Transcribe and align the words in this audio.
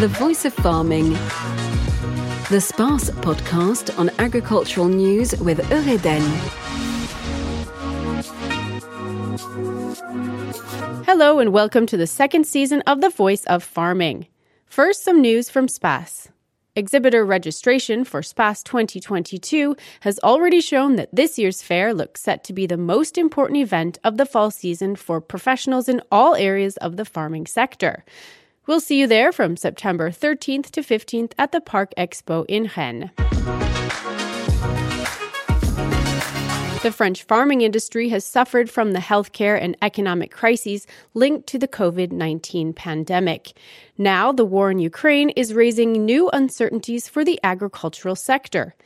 The 0.00 0.08
Voice 0.08 0.46
of 0.46 0.54
Farming. 0.54 1.10
The 2.48 2.58
SPACE 2.58 3.10
podcast 3.20 3.98
on 3.98 4.10
agricultural 4.18 4.88
news 4.88 5.38
with 5.42 5.58
Eureden. 5.68 6.22
Hello 11.04 11.38
and 11.38 11.52
welcome 11.52 11.84
to 11.84 11.98
the 11.98 12.06
second 12.06 12.46
season 12.46 12.80
of 12.86 13.02
The 13.02 13.10
Voice 13.10 13.44
of 13.44 13.62
Farming. 13.62 14.26
First, 14.64 15.04
some 15.04 15.20
news 15.20 15.50
from 15.50 15.68
SPACE. 15.68 16.30
Exhibitor 16.74 17.22
registration 17.22 18.04
for 18.04 18.22
SPACE 18.22 18.62
2022 18.62 19.76
has 20.00 20.18
already 20.20 20.62
shown 20.62 20.96
that 20.96 21.14
this 21.14 21.38
year's 21.38 21.60
fair 21.60 21.92
looks 21.92 22.22
set 22.22 22.42
to 22.44 22.54
be 22.54 22.66
the 22.66 22.78
most 22.78 23.18
important 23.18 23.58
event 23.58 23.98
of 24.02 24.16
the 24.16 24.24
fall 24.24 24.50
season 24.50 24.96
for 24.96 25.20
professionals 25.20 25.90
in 25.90 26.00
all 26.10 26.34
areas 26.36 26.78
of 26.78 26.96
the 26.96 27.04
farming 27.04 27.44
sector. 27.44 28.02
We'll 28.70 28.78
see 28.78 29.00
you 29.00 29.08
there 29.08 29.32
from 29.32 29.56
September 29.56 30.12
13th 30.12 30.70
to 30.70 30.82
15th 30.82 31.32
at 31.36 31.50
the 31.50 31.60
Parc 31.60 31.92
Expo 31.96 32.46
in 32.48 32.70
Rennes. 32.76 33.10
The 36.84 36.92
French 36.94 37.24
farming 37.24 37.62
industry 37.62 38.10
has 38.10 38.24
suffered 38.24 38.70
from 38.70 38.92
the 38.92 39.00
healthcare 39.00 39.60
and 39.60 39.76
economic 39.82 40.30
crises 40.30 40.86
linked 41.14 41.48
to 41.48 41.58
the 41.58 41.66
COVID 41.66 42.12
19 42.12 42.72
pandemic. 42.72 43.54
Now, 43.98 44.30
the 44.30 44.44
war 44.44 44.70
in 44.70 44.78
Ukraine 44.78 45.30
is 45.30 45.52
raising 45.52 46.04
new 46.04 46.30
uncertainties 46.30 47.08
for 47.08 47.24
the 47.24 47.40
agricultural 47.42 48.14
sector. 48.14 48.76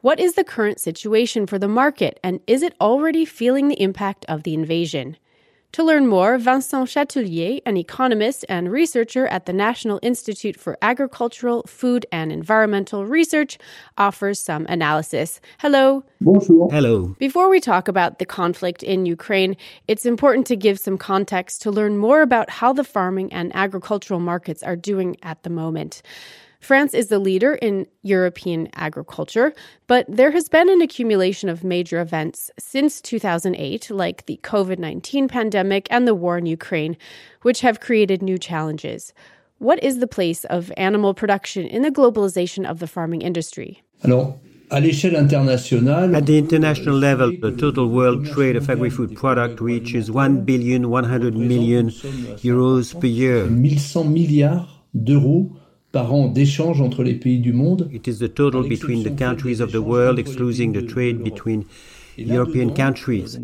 What 0.00 0.20
is 0.20 0.34
the 0.34 0.44
current 0.44 0.78
situation 0.78 1.48
for 1.48 1.58
the 1.58 1.66
market, 1.66 2.20
and 2.22 2.38
is 2.46 2.62
it 2.62 2.76
already 2.80 3.24
feeling 3.24 3.66
the 3.66 3.82
impact 3.82 4.24
of 4.28 4.44
the 4.44 4.54
invasion? 4.54 5.16
To 5.74 5.82
learn 5.82 6.06
more, 6.06 6.38
Vincent 6.38 6.88
Chatellier, 6.88 7.60
an 7.66 7.76
economist 7.76 8.44
and 8.48 8.70
researcher 8.70 9.26
at 9.26 9.46
the 9.46 9.52
National 9.52 9.98
Institute 10.02 10.56
for 10.56 10.78
Agricultural, 10.80 11.64
Food 11.66 12.06
and 12.12 12.30
Environmental 12.30 13.06
Research, 13.06 13.58
offers 13.98 14.38
some 14.38 14.66
analysis. 14.68 15.40
Hello. 15.58 16.04
Bonjour. 16.20 16.68
Hello. 16.70 17.16
Before 17.18 17.48
we 17.50 17.58
talk 17.58 17.88
about 17.88 18.20
the 18.20 18.24
conflict 18.24 18.84
in 18.84 19.04
Ukraine, 19.04 19.56
it's 19.88 20.06
important 20.06 20.46
to 20.46 20.54
give 20.54 20.78
some 20.78 20.96
context 20.96 21.60
to 21.62 21.72
learn 21.72 21.98
more 21.98 22.22
about 22.22 22.50
how 22.50 22.72
the 22.72 22.84
farming 22.84 23.32
and 23.32 23.50
agricultural 23.52 24.20
markets 24.20 24.62
are 24.62 24.76
doing 24.76 25.16
at 25.24 25.42
the 25.42 25.50
moment. 25.50 26.02
France 26.64 26.94
is 26.94 27.08
the 27.08 27.18
leader 27.18 27.56
in 27.56 27.86
European 28.02 28.70
agriculture, 28.72 29.52
but 29.86 30.06
there 30.08 30.30
has 30.30 30.48
been 30.48 30.70
an 30.70 30.80
accumulation 30.80 31.50
of 31.50 31.62
major 31.62 32.00
events 32.00 32.50
since 32.58 33.02
2008, 33.02 33.90
like 33.90 34.24
the 34.24 34.40
COVID 34.42 34.78
19 34.78 35.28
pandemic 35.28 35.86
and 35.90 36.08
the 36.08 36.14
war 36.14 36.38
in 36.38 36.46
Ukraine, 36.46 36.96
which 37.42 37.60
have 37.60 37.80
created 37.80 38.22
new 38.22 38.38
challenges. 38.38 39.12
What 39.58 39.82
is 39.84 39.98
the 39.98 40.06
place 40.06 40.44
of 40.46 40.72
animal 40.78 41.12
production 41.12 41.66
in 41.66 41.82
the 41.82 41.90
globalization 41.90 42.64
of 42.64 42.78
the 42.78 42.86
farming 42.86 43.20
industry? 43.20 43.82
Alors, 44.02 44.38
à 44.70 44.80
l'échelle 44.80 45.16
internationale, 45.16 46.16
At 46.16 46.24
the 46.24 46.38
international 46.38 46.96
level, 46.96 47.30
the 47.42 47.52
total 47.52 47.88
world 47.88 48.24
trade 48.32 48.56
of 48.56 48.70
agri-food 48.70 49.14
product 49.14 49.60
reaches 49.60 50.10
1 50.10 50.46
billion 50.46 50.88
100 50.88 51.36
million 51.36 51.90
euros 52.42 52.98
per 52.98 53.06
year. 53.06 53.44
1100 55.94 56.02
milliards 56.02 56.02
d'euros 56.02 56.02
par 56.02 56.12
an 56.12 56.28
d'échanges 56.28 56.80
entre 56.80 57.04
les 57.04 57.14
pays 57.14 57.38
du 57.38 57.52
monde. 57.52 57.88
It 57.92 58.08
is 58.08 58.18
the 58.18 58.28
total 58.28 58.62
between 58.68 59.04
the 59.04 59.16
countries 59.16 59.60
of 59.60 59.70
the 59.70 59.80
world, 59.80 60.18
excluding 60.18 60.72
the 60.72 60.82
trade 60.82 61.22
between 61.22 61.64
European 62.16 62.74
countries. 62.74 63.38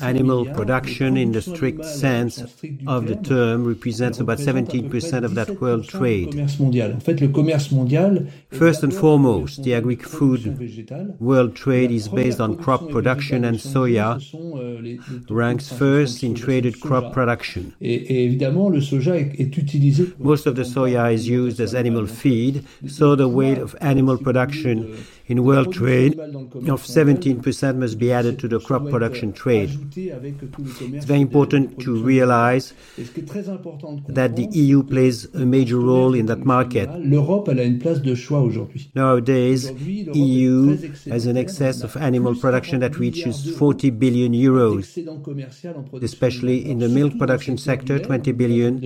Animal 0.00 0.44
production, 0.46 1.16
in 1.16 1.32
the 1.32 1.40
strict 1.42 1.84
sense 1.84 2.42
of 2.86 3.06
the 3.06 3.16
term, 3.16 3.64
represents 3.64 4.20
about 4.20 4.38
17% 4.38 5.24
of 5.24 5.34
that 5.34 5.60
world 5.60 5.88
trade. 5.88 6.30
Commerce 6.32 6.58
mondial. 6.58 6.92
En 6.94 7.00
fait, 7.00 7.20
le 7.20 7.28
commerce 7.28 7.70
mondial. 7.72 8.26
First 8.50 8.82
and 8.84 8.90
foremost, 8.92 9.62
the 9.62 9.74
agri-food 9.74 11.18
world 11.20 11.54
trade 11.54 11.90
is 11.90 12.08
based 12.08 12.40
on 12.40 12.56
crop 12.56 12.88
production 12.90 13.44
and 13.44 13.58
soya 13.58 14.18
euh, 14.34 14.96
ranks 15.30 15.68
first 15.72 16.22
in 16.22 16.34
traded 16.34 16.80
crop 16.80 17.12
production. 17.12 17.72
Et, 17.80 17.94
et 17.94 18.24
évidemment, 18.24 18.68
le 18.68 18.80
soja 18.80 19.16
est, 19.16 19.32
est 19.38 19.56
utilisé. 19.56 20.04
pour- 20.04 20.26
Most 20.26 20.46
of 20.46 20.54
the 20.54 20.64
soya 20.64 21.12
is 21.12 21.28
used 21.28 21.60
as 21.60 21.74
animal 21.74 22.06
feed, 22.06 22.62
so 22.86 23.16
the 23.16 23.28
weight 23.28 23.58
of 23.58 23.74
animal 23.80 24.16
production 24.18 24.86
in 25.26 25.38
world 25.42 25.72
trade 25.72 26.18
of 26.18 26.82
17% 26.82 27.76
must 27.76 27.98
be 27.98 28.12
added 28.12 28.38
to 28.38 28.48
the 28.48 28.58
crop 28.60 28.88
production 28.88 29.32
trade. 29.32 29.70
Ajouté 29.70 30.12
avec 30.12 30.38
tous 30.50 30.62
les 30.62 30.70
commerces 30.70 31.04
It's 31.04 31.06
very 31.06 31.20
important 31.20 31.78
to 31.78 31.94
realize 31.94 32.74
Et 32.98 33.04
ce 33.04 33.10
qui 33.10 33.20
est 33.20 33.24
très 33.24 33.48
important 33.48 33.94
de 33.94 34.12
that 34.12 34.30
the 34.30 34.48
EU 34.54 34.82
plays 34.82 35.26
a 35.34 35.44
major 35.44 35.78
role 35.78 36.14
in 36.14 36.26
that 36.26 36.44
market. 36.44 36.88
L'Europe, 37.02 37.48
elle 37.50 37.60
a 37.60 37.64
une 37.64 37.78
place 37.78 38.02
de 38.02 38.14
choix 38.14 38.40
aujourd'hui. 38.40 38.90
Nowadays, 38.94 39.72
EU 40.14 40.76
has 41.10 41.26
an 41.26 41.36
excess 41.36 41.82
of 41.82 41.96
animal 41.96 42.34
production 42.34 42.78
that 42.80 42.96
reaches 42.98 43.54
40 43.56 43.90
billion 43.92 44.30
euros, 44.32 44.78
Excédent 44.78 45.18
commercial 45.22 45.74
en 45.76 45.82
production 45.82 46.04
especially 46.04 46.70
in 46.70 46.78
the 46.78 46.88
milk 46.88 47.16
production 47.16 47.56
sector, 47.56 47.98
20 47.98 48.32
billion. 48.32 48.78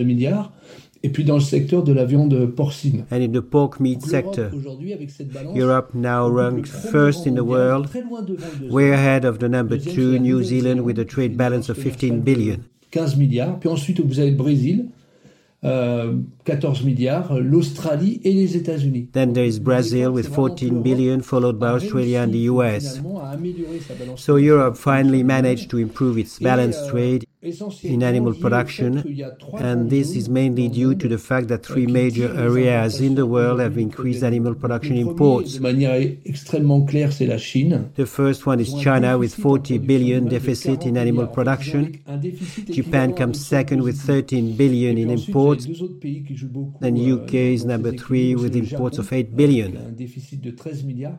Et 1.02 1.10
puis 1.10 1.24
dans 1.24 1.36
le 1.36 1.40
secteur 1.40 1.84
de 1.84 1.92
la 1.92 2.04
viande 2.04 2.46
porcine. 2.46 3.04
and 3.10 3.22
in 3.22 3.28
the 3.28 3.40
pork 3.40 3.78
meat 3.78 4.02
sector. 4.02 4.50
Europe 5.54 5.94
now 5.94 6.28
ranks 6.28 6.70
first 6.70 7.26
in 7.26 7.34
the 7.34 7.44
world, 7.44 7.88
way 8.68 8.90
ahead 8.90 9.24
of 9.24 9.38
the 9.38 9.48
number 9.48 9.78
two, 9.78 10.18
New 10.18 10.42
Zealand, 10.42 10.80
with 10.80 10.98
a 10.98 11.04
trade 11.04 11.36
balance 11.36 11.68
of 11.68 11.76
qui 11.76 11.84
fait 11.84 12.08
15 12.08 12.10
une 12.10 12.20
billion. 12.20 12.56
15 12.90 13.16
milliards. 13.16 13.58
Puis 13.60 13.68
ensuite, 13.68 14.00
vous 14.00 14.18
avez 14.18 14.30
le 14.30 14.36
Brésil, 14.36 14.86
euh, 15.64 16.14
14 16.44 16.82
milliards, 16.84 17.38
l'Australie 17.38 18.20
et 18.24 18.32
les 18.32 18.56
États-Unis. 18.56 19.08
Then 19.12 19.32
there 19.32 19.46
is 19.46 19.60
Brazil 19.60 20.08
with 20.08 20.28
14 20.28 20.82
billion, 20.82 21.20
followed 21.20 21.58
by 21.58 21.66
Australia 21.66 22.22
and 22.22 22.32
the 22.32 22.48
US. 22.50 23.00
So 24.16 24.36
Europe 24.36 24.76
finally 24.76 25.22
managed 25.22 25.70
to 25.70 25.78
improve 25.78 26.18
its 26.18 26.40
balanced 26.40 26.86
euh, 26.86 26.90
trade 26.90 27.24
in 27.40 28.02
animal 28.02 28.12
lié 28.12 28.20
au 28.30 28.32
fait 28.32 28.40
production, 28.40 29.02
qu'il 29.02 29.12
y 29.12 29.22
a 29.22 29.30
trois 29.30 29.60
and 29.62 29.88
this 29.88 30.16
is 30.16 30.28
mainly 30.28 30.68
due 30.68 30.96
to 30.96 31.08
the 31.08 31.18
fact 31.18 31.46
that 31.46 31.58
euh, 31.58 31.72
three 31.72 31.86
major 31.86 32.28
areas 32.36 33.00
in 33.00 33.14
the 33.14 33.24
world 33.24 33.60
have 33.60 33.78
increased 33.78 34.24
animal 34.24 34.56
production 34.56 34.96
imports. 34.96 35.54
De 35.54 35.60
manière 35.60 35.94
extrêmement 36.24 36.82
claire, 36.82 37.12
c'est 37.12 37.26
la 37.26 37.38
Chine. 37.38 37.90
The 37.94 38.06
first 38.06 38.44
one 38.44 38.58
is 38.58 38.74
China 38.82 39.16
with 39.16 39.34
40 39.34 39.78
billion 39.78 40.22
deficit 40.22 40.84
in 40.84 40.96
animal 40.96 41.28
production. 41.28 41.92
Japan 42.68 43.14
comes 43.14 43.38
second 43.38 43.82
with 43.82 43.96
13 43.96 44.56
billion 44.56 44.98
in 44.98 45.08
imports, 45.08 45.66
and 46.82 46.98
UK 46.98 47.34
is 47.34 47.64
number 47.64 47.92
three 47.92 48.34
with 48.34 48.56
imports 48.56 48.98
of 48.98 49.12
8 49.12 49.36
billion. 49.36 49.76
Un 49.76 49.92
déficit 49.92 50.40
de 50.40 50.50
13 50.50 50.84
milliards. 50.84 51.18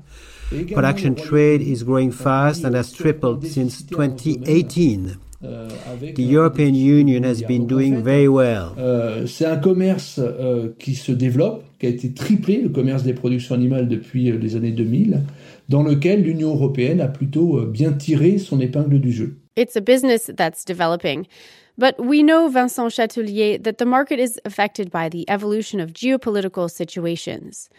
Et 0.52 0.62
également, 0.62 0.81
Production 0.81 1.13
trade 1.13 1.62
is 1.62 1.85
growing 1.85 2.12
fast 2.12 2.66
and 2.66 2.75
has 2.75 2.91
tripled 2.91 3.46
since 3.46 3.85
2018. 3.85 5.18
Euh, 5.44 5.68
avec 5.92 6.16
The 6.16 6.20
European 6.32 6.74
Union 6.74 7.24
has 7.24 7.42
been 7.48 7.66
Donc, 7.66 7.72
en 7.72 7.76
doing 7.76 7.96
fait, 7.96 8.02
very 8.02 8.28
well. 8.28 8.72
euh, 8.78 9.26
c'est 9.26 9.46
un 9.46 9.58
commerce 9.58 10.20
euh, 10.20 10.70
qui 10.80 10.96
se 10.96 11.12
développe, 11.12 11.64
qui 11.80 11.86
a 11.86 11.90
été 11.90 12.12
triplé, 12.14 12.62
le 12.62 12.70
commerce 12.70 13.04
des 13.04 13.14
productions 13.14 13.56
animales 13.56 13.88
depuis 13.88 14.30
euh, 14.32 14.38
les 14.38 14.56
années 14.56 14.72
2000, 14.72 15.22
dans 15.70 15.84
lequel 15.84 16.24
l'Union 16.24 16.50
européenne 16.54 17.00
a 17.02 17.08
plutôt 17.08 17.58
euh, 17.60 17.66
bien 17.66 17.94
tiré 17.94 18.38
son 18.38 18.60
épingle 18.60 19.00
du 19.00 19.12
jeu. 19.12 19.38
It's 19.56 19.76
a 19.76 19.82
business 19.82 20.32
that's 20.36 20.66
developing. 20.66 21.26
But 21.78 21.96
we 21.98 22.22
know, 22.24 22.50
Vincent 22.50 22.90
Chatelier, 22.90 23.58
that 23.64 23.78
the 23.78 23.86
market 23.86 24.20
is 24.20 24.38
affected 24.44 24.90
by 24.92 25.08
the 25.10 25.24
evolution 25.30 25.80
of 25.80 25.94
geopolitical 25.94 26.70
situations. 26.70 27.70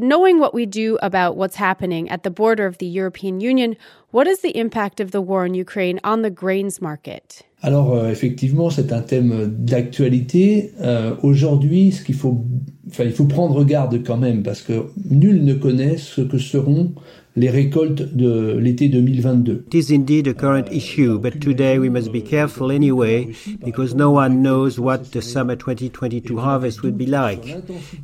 Knowing 0.00 0.38
what 0.38 0.54
we 0.54 0.64
do 0.64 0.98
about 1.02 1.36
what's 1.36 1.56
happening 1.56 2.08
at 2.08 2.22
the 2.22 2.30
border 2.30 2.64
of 2.64 2.78
the 2.78 2.86
European 2.86 3.40
Union, 3.40 3.76
what 4.10 4.26
is 4.26 4.40
the 4.40 4.56
impact 4.56 5.00
of 5.00 5.10
the 5.10 5.20
war 5.20 5.44
in 5.44 5.52
Ukraine 5.52 6.00
on 6.02 6.22
the 6.22 6.30
grains 6.30 6.80
market? 6.80 7.42
Alors 7.62 7.94
euh, 7.94 8.10
effectivement, 8.10 8.70
c'est 8.70 8.90
un 8.92 9.02
thème 9.02 9.46
d'actualité. 9.46 10.72
Euh, 10.80 11.14
Aujourd'hui, 11.22 11.92
ce 11.92 12.02
qu'il 12.02 12.14
faut, 12.14 12.44
enfin, 12.88 13.04
il 13.04 13.12
faut 13.12 13.26
prendre 13.26 13.62
garde 13.64 14.02
quand 14.02 14.16
même 14.16 14.42
parce 14.42 14.62
que 14.62 14.86
nul 15.10 15.44
ne 15.44 15.54
connaît 15.54 15.98
ce 15.98 16.22
que 16.22 16.38
seront 16.38 16.94
les 17.34 17.48
récoltes 17.48 18.14
de 18.14 18.58
l'été 18.58 18.88
2022. 18.88 19.64
It 19.68 19.74
is 19.74 19.90
indeed 19.90 20.28
a 20.28 20.34
current 20.34 20.68
issue, 20.70 21.18
but 21.18 21.40
today 21.40 21.78
we 21.78 21.88
must 21.88 22.12
be 22.12 22.20
careful 22.20 22.70
anyway 22.70 23.34
because 23.64 23.94
no 23.94 24.10
one 24.10 24.42
knows 24.42 24.78
what 24.78 25.12
the 25.12 25.22
summer 25.22 25.56
2022 25.56 26.38
harvest 26.38 26.82
would 26.82 26.98
be 26.98 27.06
like. 27.06 27.42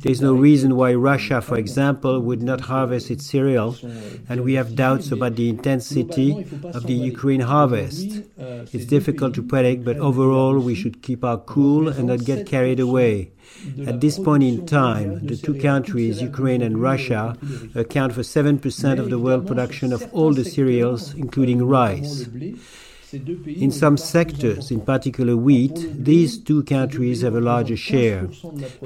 There 0.01 0.11
is 0.11 0.21
no 0.21 0.33
reason 0.33 0.75
why 0.75 0.95
Russia, 0.95 1.41
for 1.41 1.57
example, 1.57 2.19
would 2.21 2.41
not 2.41 2.61
harvest 2.61 3.11
its 3.11 3.25
cereals, 3.25 3.83
and 4.27 4.41
we 4.41 4.55
have 4.55 4.75
doubts 4.75 5.11
about 5.11 5.35
the 5.35 5.49
intensity 5.49 6.45
of 6.63 6.87
the 6.87 6.93
Ukraine 6.93 7.41
harvest. 7.41 8.23
It's 8.73 8.85
difficult 8.85 9.35
to 9.35 9.43
predict, 9.43 9.85
but 9.85 9.97
overall 9.97 10.57
we 10.59 10.73
should 10.73 11.03
keep 11.03 11.23
our 11.23 11.37
cool 11.37 11.87
and 11.87 12.07
not 12.07 12.25
get 12.25 12.47
carried 12.47 12.79
away. 12.79 13.31
At 13.85 14.01
this 14.01 14.17
point 14.19 14.43
in 14.43 14.65
time, 14.65 15.25
the 15.25 15.35
two 15.35 15.55
countries, 15.55 16.21
Ukraine 16.21 16.61
and 16.61 16.81
Russia, 16.81 17.35
account 17.75 18.13
for 18.13 18.21
7% 18.21 18.99
of 18.99 19.09
the 19.09 19.19
world 19.19 19.47
production 19.47 19.91
of 19.91 20.07
all 20.13 20.33
the 20.33 20.45
cereals, 20.45 21.13
including 21.13 21.63
rice. 21.65 22.27
In 23.11 23.71
some 23.71 23.97
sectors, 23.97 24.69
in 24.69 24.81
particular 24.81 25.35
wheat, 25.35 25.75
these 25.93 26.37
two 26.37 26.63
countries 26.63 27.21
have 27.21 27.35
a 27.35 27.41
larger 27.41 27.75
share. 27.77 28.27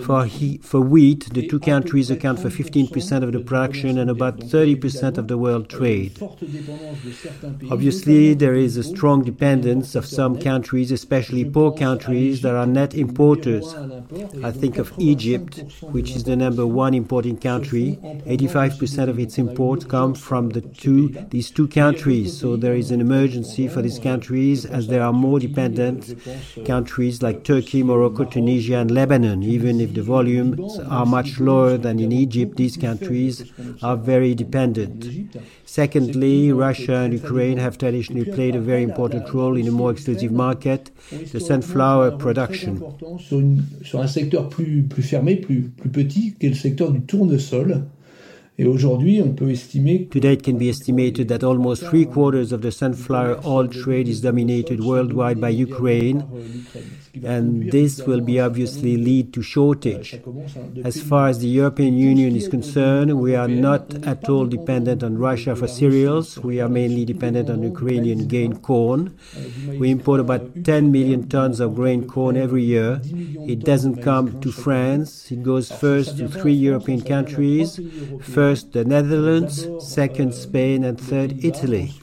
For, 0.01 0.25
he, 0.25 0.59
for 0.59 0.79
wheat, 0.79 1.33
the 1.33 1.47
two 1.47 1.59
countries 1.59 2.09
account 2.09 2.39
for 2.39 2.49
15% 2.49 3.23
of 3.23 3.33
the 3.33 3.39
production 3.39 3.97
and 3.97 4.09
about 4.09 4.39
30% 4.39 5.17
of 5.17 5.27
the 5.27 5.37
world 5.37 5.69
trade. 5.69 6.21
Obviously, 7.69 8.33
there 8.33 8.55
is 8.55 8.77
a 8.77 8.83
strong 8.83 9.23
dependence 9.23 9.93
of 9.95 10.05
some 10.05 10.39
countries, 10.39 10.91
especially 10.91 11.43
poor 11.43 11.73
countries, 11.73 12.41
that 12.43 12.55
are 12.55 12.65
net 12.65 12.93
importers. 12.93 13.73
I 14.41 14.51
think 14.51 14.77
of 14.77 14.93
Egypt, 14.99 15.63
which 15.81 16.11
is 16.11 16.23
the 16.23 16.35
number 16.35 16.65
one 16.65 16.93
importing 16.93 17.37
country. 17.37 17.99
85% 18.25 19.09
of 19.09 19.19
its 19.19 19.37
imports 19.37 19.83
come 19.83 20.13
from 20.13 20.49
the 20.49 20.61
two, 20.61 21.09
these 21.29 21.51
two 21.51 21.67
countries. 21.67 22.37
So 22.39 22.55
there 22.55 22.75
is 22.75 22.91
an 22.91 23.01
emergency 23.01 23.67
for 23.67 23.81
these 23.81 23.99
countries 24.13 24.65
as 24.77 24.83
there 24.91 25.03
are 25.07 25.15
more 25.27 25.39
dependent 25.39 26.01
countries 26.73 27.15
like 27.25 27.37
Turkey, 27.51 27.81
Morocco, 27.91 28.23
Tunisia, 28.35 28.77
and 28.83 28.91
Lebanon. 28.99 29.39
Even 29.57 29.75
if 29.85 29.89
the 29.97 30.05
volumes 30.15 30.79
are 30.97 31.07
much 31.17 31.29
lower 31.49 31.73
than 31.85 31.95
in 32.05 32.11
Egypt, 32.25 32.51
these 32.63 32.75
countries 32.87 33.33
are 33.81 33.97
very 34.11 34.33
dependent. 34.43 34.97
Secondly, 35.65 36.37
Russia 36.67 36.97
and 37.03 37.11
Ukraine 37.23 37.57
have 37.65 37.75
traditionally 37.83 38.27
played 38.37 38.55
a 38.55 38.63
very 38.71 38.83
important 38.83 39.25
role 39.37 39.55
in 39.61 39.65
a 39.67 39.75
more 39.81 39.91
exclusive 39.95 40.33
market, 40.45 40.81
the 41.33 41.41
sunflower 41.49 42.07
production. 42.25 42.73
Sur, 43.27 43.99
un 44.05 44.11
secteur 44.17 44.43
plus, 44.53 44.83
plus 44.91 45.05
fermé, 45.11 45.33
plus, 45.45 45.61
plus 45.79 45.91
petit, 45.99 46.25
qui 46.37 46.45
est 46.45 46.49
le 46.49 46.61
secteur 46.67 46.91
du 46.91 47.01
tournesol. 47.01 47.69
Et 48.59 48.65
aujourd'hui, 48.65 49.19
on 49.19 49.29
peut 49.29 49.49
estimer. 49.49 50.07
Today, 50.11 50.33
it 50.33 50.43
can 50.43 50.59
be 50.59 50.69
estimated 50.69 51.27
that 51.29 51.43
almost 51.43 51.87
three 51.87 52.05
quarters 52.05 52.51
of 52.51 52.61
the 52.61 52.71
sunflower 52.71 53.39
oil 53.43 53.67
trade 53.67 54.07
is 54.07 54.21
dominated 54.21 54.79
worldwide 54.79 55.41
by 55.41 55.49
Ukraine, 55.49 56.23
and 57.23 57.71
this 57.71 58.05
will 58.05 58.21
be 58.21 58.39
obviously 58.39 58.95
lead 58.95 59.33
to 59.33 59.41
shortage. 59.41 60.21
As 60.83 61.01
far 61.01 61.29
as 61.29 61.39
the 61.39 61.47
European 61.47 61.97
Union 61.97 62.35
is 62.35 62.47
concerned, 62.47 63.19
we 63.19 63.35
are 63.35 63.47
not 63.47 63.95
at 64.05 64.29
all 64.29 64.45
dependent 64.45 65.01
on 65.01 65.17
Russia 65.17 65.55
for 65.55 65.67
cereals. 65.67 66.37
We 66.37 66.61
are 66.61 66.69
mainly 66.69 67.05
dependent 67.05 67.49
on 67.49 67.63
Ukrainian 67.63 68.27
grain 68.27 68.57
corn. 68.57 69.17
We 69.79 69.89
import 69.89 70.19
about 70.19 70.63
10 70.63 70.91
million 70.91 71.27
tons 71.27 71.59
of 71.59 71.73
grain 71.73 72.05
corn 72.05 72.37
every 72.37 72.63
year. 72.63 73.01
It 73.47 73.61
doesn't 73.61 74.03
come 74.03 74.39
to 74.41 74.51
France. 74.51 75.31
It 75.31 75.41
goes 75.41 75.71
first 75.71 76.19
to 76.19 76.27
three 76.27 76.53
European 76.53 77.01
countries. 77.01 77.79
First 78.21 78.42
the 78.51 78.83
Netherlands, 78.85 79.69
second 79.79 80.33
Spain, 80.33 80.83
and 80.83 80.99
third 80.99 81.45
Italy. 81.45 81.93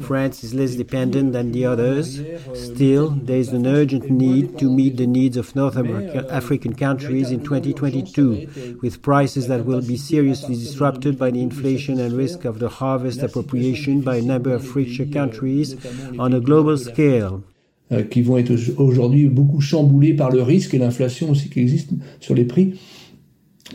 France 0.00 0.42
is 0.42 0.54
less 0.54 0.74
dependent 0.74 1.34
than 1.34 1.52
the 1.52 1.66
others. 1.66 2.22
Still, 2.54 3.10
there 3.10 3.36
is 3.36 3.52
an 3.52 3.66
urgent 3.66 4.10
need 4.10 4.58
to 4.58 4.70
meet 4.70 4.96
the 4.96 5.06
needs 5.06 5.36
of 5.36 5.54
North 5.54 5.76
America, 5.76 6.26
African 6.30 6.74
countries 6.74 7.30
in 7.30 7.44
2022, 7.44 8.78
with 8.80 9.02
prices 9.02 9.46
that 9.48 9.66
will 9.66 9.82
be 9.82 9.98
seriously 9.98 10.54
disrupted 10.54 11.18
by 11.18 11.30
the 11.30 11.42
inflation 11.42 12.00
and 12.00 12.14
risk 12.14 12.46
of 12.46 12.58
the 12.58 12.70
harvest 12.70 13.22
appropriation 13.22 14.00
by 14.00 14.16
a 14.16 14.22
number 14.22 14.52
of 14.54 14.74
richer 14.74 15.04
countries 15.04 15.76
on 16.18 16.32
a 16.32 16.40
global 16.40 16.78
scale. 16.78 17.42
Euh, 17.90 18.02
qui 18.02 18.20
vont 18.20 18.36
être 18.36 18.52
aujourd'hui 18.76 19.28
beaucoup 19.28 19.62
chamboulés 19.62 20.12
par 20.12 20.30
le 20.30 20.42
risque 20.42 20.74
et 20.74 20.78
l'inflation 20.78 21.30
aussi 21.30 21.48
qui 21.48 21.60
existe 21.60 21.88
sur 22.20 22.34
les 22.34 22.44
prix 22.44 22.74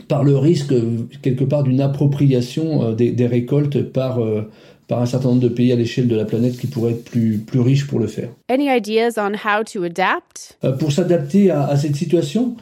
par 0.08 0.24
le 0.24 0.36
risque 0.36 0.74
quelque 1.22 1.44
part 1.44 1.62
d'une 1.62 1.80
appropriation 1.80 2.82
euh, 2.82 2.94
des, 2.94 3.12
des, 3.12 3.26
récoltes 3.26 3.82
par 3.82 4.22
euh, 4.22 4.50
par 4.88 5.00
un 5.00 5.06
certain 5.06 5.28
nombre 5.28 5.40
de 5.40 5.48
pays 5.48 5.72
à 5.72 5.76
l'échelle 5.76 6.08
de 6.08 6.16
la 6.16 6.24
planète 6.24 6.58
qui 6.58 6.66
pourraient 6.66 6.92
être 6.92 7.04
plus, 7.04 7.38
plus 7.38 7.60
riches 7.60 7.86
pour 7.86 7.98
le 7.98 8.06
faire. 8.06 8.28
Any 8.48 8.68
ideas 8.68 9.14
on 9.16 9.32
how 9.32 9.62
to 9.64 9.82
adapt? 9.82 10.58
Euh, 10.64 10.72
pour 10.72 10.92
s'adapter 10.92 11.50
à, 11.50 11.66
à, 11.66 11.76
cette 11.76 11.96
situation, 11.96 12.56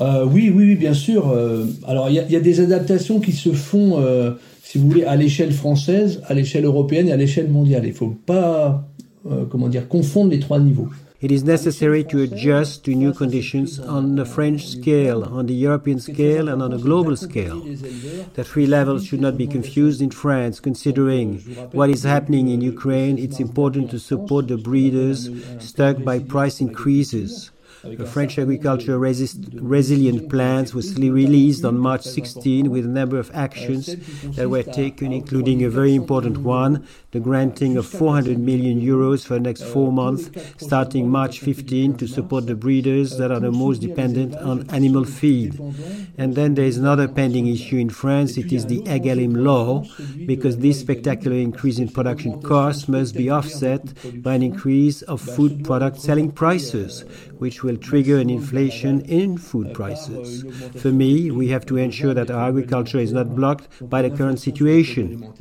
euh, 0.00 0.24
oui, 0.24 0.50
oui, 0.54 0.68
oui, 0.68 0.76
bien 0.76 0.94
sûr. 0.94 1.28
Euh, 1.28 1.66
alors, 1.86 2.08
il 2.08 2.14
y, 2.14 2.32
y, 2.32 2.36
a 2.36 2.40
des 2.40 2.60
adaptations 2.60 3.20
qui 3.20 3.32
se 3.32 3.52
font, 3.52 4.02
si 4.62 4.78
vous 4.78 4.88
voulez, 4.88 5.04
à 5.04 5.16
l'échelle 5.16 5.52
française, 5.52 6.22
à 6.26 6.34
l'échelle 6.34 6.64
européenne 6.64 7.08
et 7.08 7.12
à 7.12 7.16
l'échelle 7.16 7.48
mondiale. 7.48 7.82
Il 7.84 7.90
ne 7.90 7.94
faut 7.94 8.14
pas, 8.26 8.88
comment 9.50 9.68
dire, 9.68 9.88
confondre 9.88 10.30
les 10.30 10.40
trois 10.40 10.58
niveaux. 10.58 10.88
It 11.26 11.32
is 11.32 11.42
necessary 11.42 12.04
to 12.04 12.22
adjust 12.22 12.84
to 12.84 12.94
new 12.94 13.12
conditions 13.12 13.80
on 13.80 14.14
the 14.14 14.24
French 14.24 14.68
scale, 14.68 15.24
on 15.24 15.46
the 15.46 15.54
European 15.54 15.98
scale, 15.98 16.48
and 16.48 16.62
on 16.62 16.72
a 16.72 16.78
global 16.78 17.16
scale. 17.16 17.62
The 18.34 18.44
three 18.44 18.68
levels 18.68 19.04
should 19.04 19.20
not 19.20 19.36
be 19.36 19.48
confused 19.48 20.00
in 20.00 20.12
France. 20.12 20.60
Considering 20.60 21.38
what 21.72 21.90
is 21.90 22.04
happening 22.04 22.46
in 22.50 22.60
Ukraine, 22.60 23.18
it's 23.18 23.40
important 23.40 23.90
to 23.90 23.98
support 23.98 24.46
the 24.46 24.56
breeders 24.56 25.28
stuck 25.58 26.04
by 26.04 26.20
price 26.20 26.60
increases. 26.60 27.50
The 27.94 28.06
French 28.06 28.38
agriculture 28.38 28.98
resist, 28.98 29.38
resilient 29.54 30.28
plans 30.28 30.74
was 30.74 30.94
released 30.98 31.64
on 31.64 31.78
March 31.78 32.02
16 32.02 32.70
with 32.70 32.84
a 32.84 32.88
number 32.88 33.18
of 33.18 33.30
actions 33.32 33.94
that 34.36 34.50
were 34.50 34.62
taken, 34.62 35.12
including 35.12 35.62
a 35.62 35.70
very 35.70 35.94
important 35.94 36.38
one, 36.38 36.86
the 37.12 37.20
granting 37.20 37.76
of 37.76 37.86
400 37.86 38.38
million 38.38 38.80
euros 38.80 39.24
for 39.26 39.34
the 39.34 39.40
next 39.40 39.62
four 39.62 39.92
months, 39.92 40.30
starting 40.58 41.08
March 41.08 41.40
15, 41.40 41.96
to 41.96 42.06
support 42.06 42.46
the 42.46 42.54
breeders 42.54 43.18
that 43.18 43.30
are 43.30 43.40
the 43.40 43.52
most 43.52 43.80
dependent 43.80 44.34
on 44.36 44.68
animal 44.70 45.04
feed. 45.04 45.58
And 46.18 46.34
then 46.34 46.54
there 46.54 46.64
is 46.64 46.78
another 46.78 47.08
pending 47.08 47.46
issue 47.46 47.76
in 47.76 47.90
France. 47.90 48.36
It 48.36 48.52
is 48.52 48.66
the 48.66 48.80
EGalim 48.80 49.36
law, 49.44 49.84
because 50.26 50.58
this 50.58 50.80
spectacular 50.80 51.36
increase 51.36 51.78
in 51.78 51.88
production 51.88 52.42
costs 52.42 52.88
must 52.88 53.14
be 53.14 53.30
offset 53.30 53.82
by 54.22 54.34
an 54.34 54.42
increase 54.42 55.02
of 55.02 55.20
food 55.20 55.64
product 55.64 56.00
selling 56.00 56.32
prices, 56.32 57.04
which 57.38 57.62
will 57.62 57.75
trigger 57.76 58.18
an 58.18 58.30
inflation 58.30 59.00
in 59.08 59.38
food 59.38 59.72
prices. 59.72 60.44
For 60.76 60.92
me, 60.92 61.30
we 61.30 61.48
have 61.48 61.64
to 61.66 61.76
ensure 61.76 62.14
that 62.14 62.30
our 62.30 62.48
agriculture 62.48 62.98
is 62.98 63.12
not 63.12 63.34
blocked 63.34 63.68
by 63.88 64.02
the 64.02 64.10
current 64.10 64.38
situation. 64.38 65.32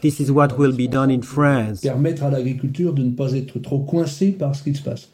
This 0.00 0.20
is 0.20 0.30
what 0.30 0.58
will 0.58 0.72
be 0.72 0.88
done 0.88 1.10
in 1.10 1.22
France. 1.22 1.80
Permettre 1.80 2.24
à 2.24 2.30
l'agriculture 2.30 2.92
de 2.92 3.02
ne 3.02 3.12
pas 3.12 3.32
être 3.32 3.58
trop 3.58 3.80
coincée 3.80 4.32
par 4.32 4.54
ce 4.54 4.64
qui 4.64 4.74
se 4.74 4.82
passe. 4.82 5.08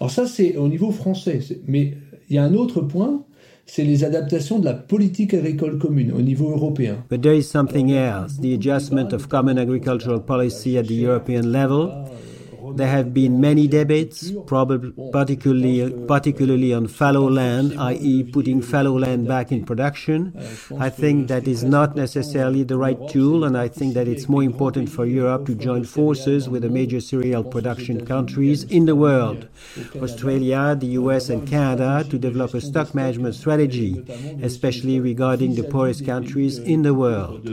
Alors 0.00 0.10
ça, 0.10 0.26
c'est 0.26 0.56
au 0.56 0.68
niveau 0.68 0.90
français. 0.90 1.40
Mais 1.66 1.94
il 2.28 2.36
y 2.36 2.38
a 2.38 2.44
un 2.44 2.54
autre 2.54 2.80
point, 2.80 3.22
c'est 3.66 3.84
les 3.84 4.04
adaptations 4.04 4.58
de 4.58 4.64
la 4.64 4.74
politique 4.74 5.34
agricole 5.34 5.78
commune 5.78 6.12
au 6.12 6.20
niveau 6.20 6.50
européen. 6.50 6.96
But 7.08 7.22
there 7.22 7.36
is 7.36 7.44
something 7.44 7.90
else, 7.90 8.38
the 8.40 8.52
adjustment 8.52 9.12
of 9.12 9.28
common 9.28 9.58
agricultural 9.58 10.20
policy 10.20 10.76
at 10.76 10.84
the 10.84 10.94
European 10.94 11.52
level. 11.52 11.90
There 12.74 12.88
have 12.88 13.12
been 13.12 13.40
many 13.40 13.66
debates, 13.68 14.32
probably 14.46 14.92
particularly, 15.12 16.06
particularly 16.06 16.72
on 16.72 16.88
fallow 16.88 17.28
land, 17.28 17.78
i.e., 17.78 18.24
putting 18.24 18.62
fallow 18.62 18.98
land 18.98 19.28
back 19.28 19.52
in 19.52 19.64
production. 19.64 20.32
I 20.78 20.90
think 20.90 21.28
that 21.28 21.46
is 21.46 21.62
not 21.62 21.96
necessarily 21.96 22.62
the 22.62 22.76
right 22.76 22.98
tool, 23.08 23.44
and 23.44 23.56
I 23.56 23.68
think 23.68 23.94
that 23.94 24.08
it's 24.08 24.28
more 24.28 24.42
important 24.42 24.88
for 24.88 25.04
Europe 25.06 25.46
to 25.46 25.54
join 25.54 25.84
forces 25.84 26.48
with 26.48 26.62
the 26.62 26.70
major 26.70 27.00
cereal 27.00 27.44
production 27.44 28.06
countries 28.06 28.64
in 28.64 28.86
the 28.86 28.96
world, 28.96 29.48
Australia, 29.96 30.76
the 30.78 30.88
US, 31.02 31.28
and 31.28 31.46
Canada, 31.46 32.04
to 32.08 32.18
develop 32.18 32.54
a 32.54 32.60
stock 32.60 32.94
management 32.94 33.34
strategy, 33.34 34.04
especially 34.42 35.00
regarding 35.00 35.54
the 35.54 35.64
poorest 35.64 36.04
countries 36.04 36.58
in 36.58 36.82
the 36.82 36.94
world. 36.94 37.48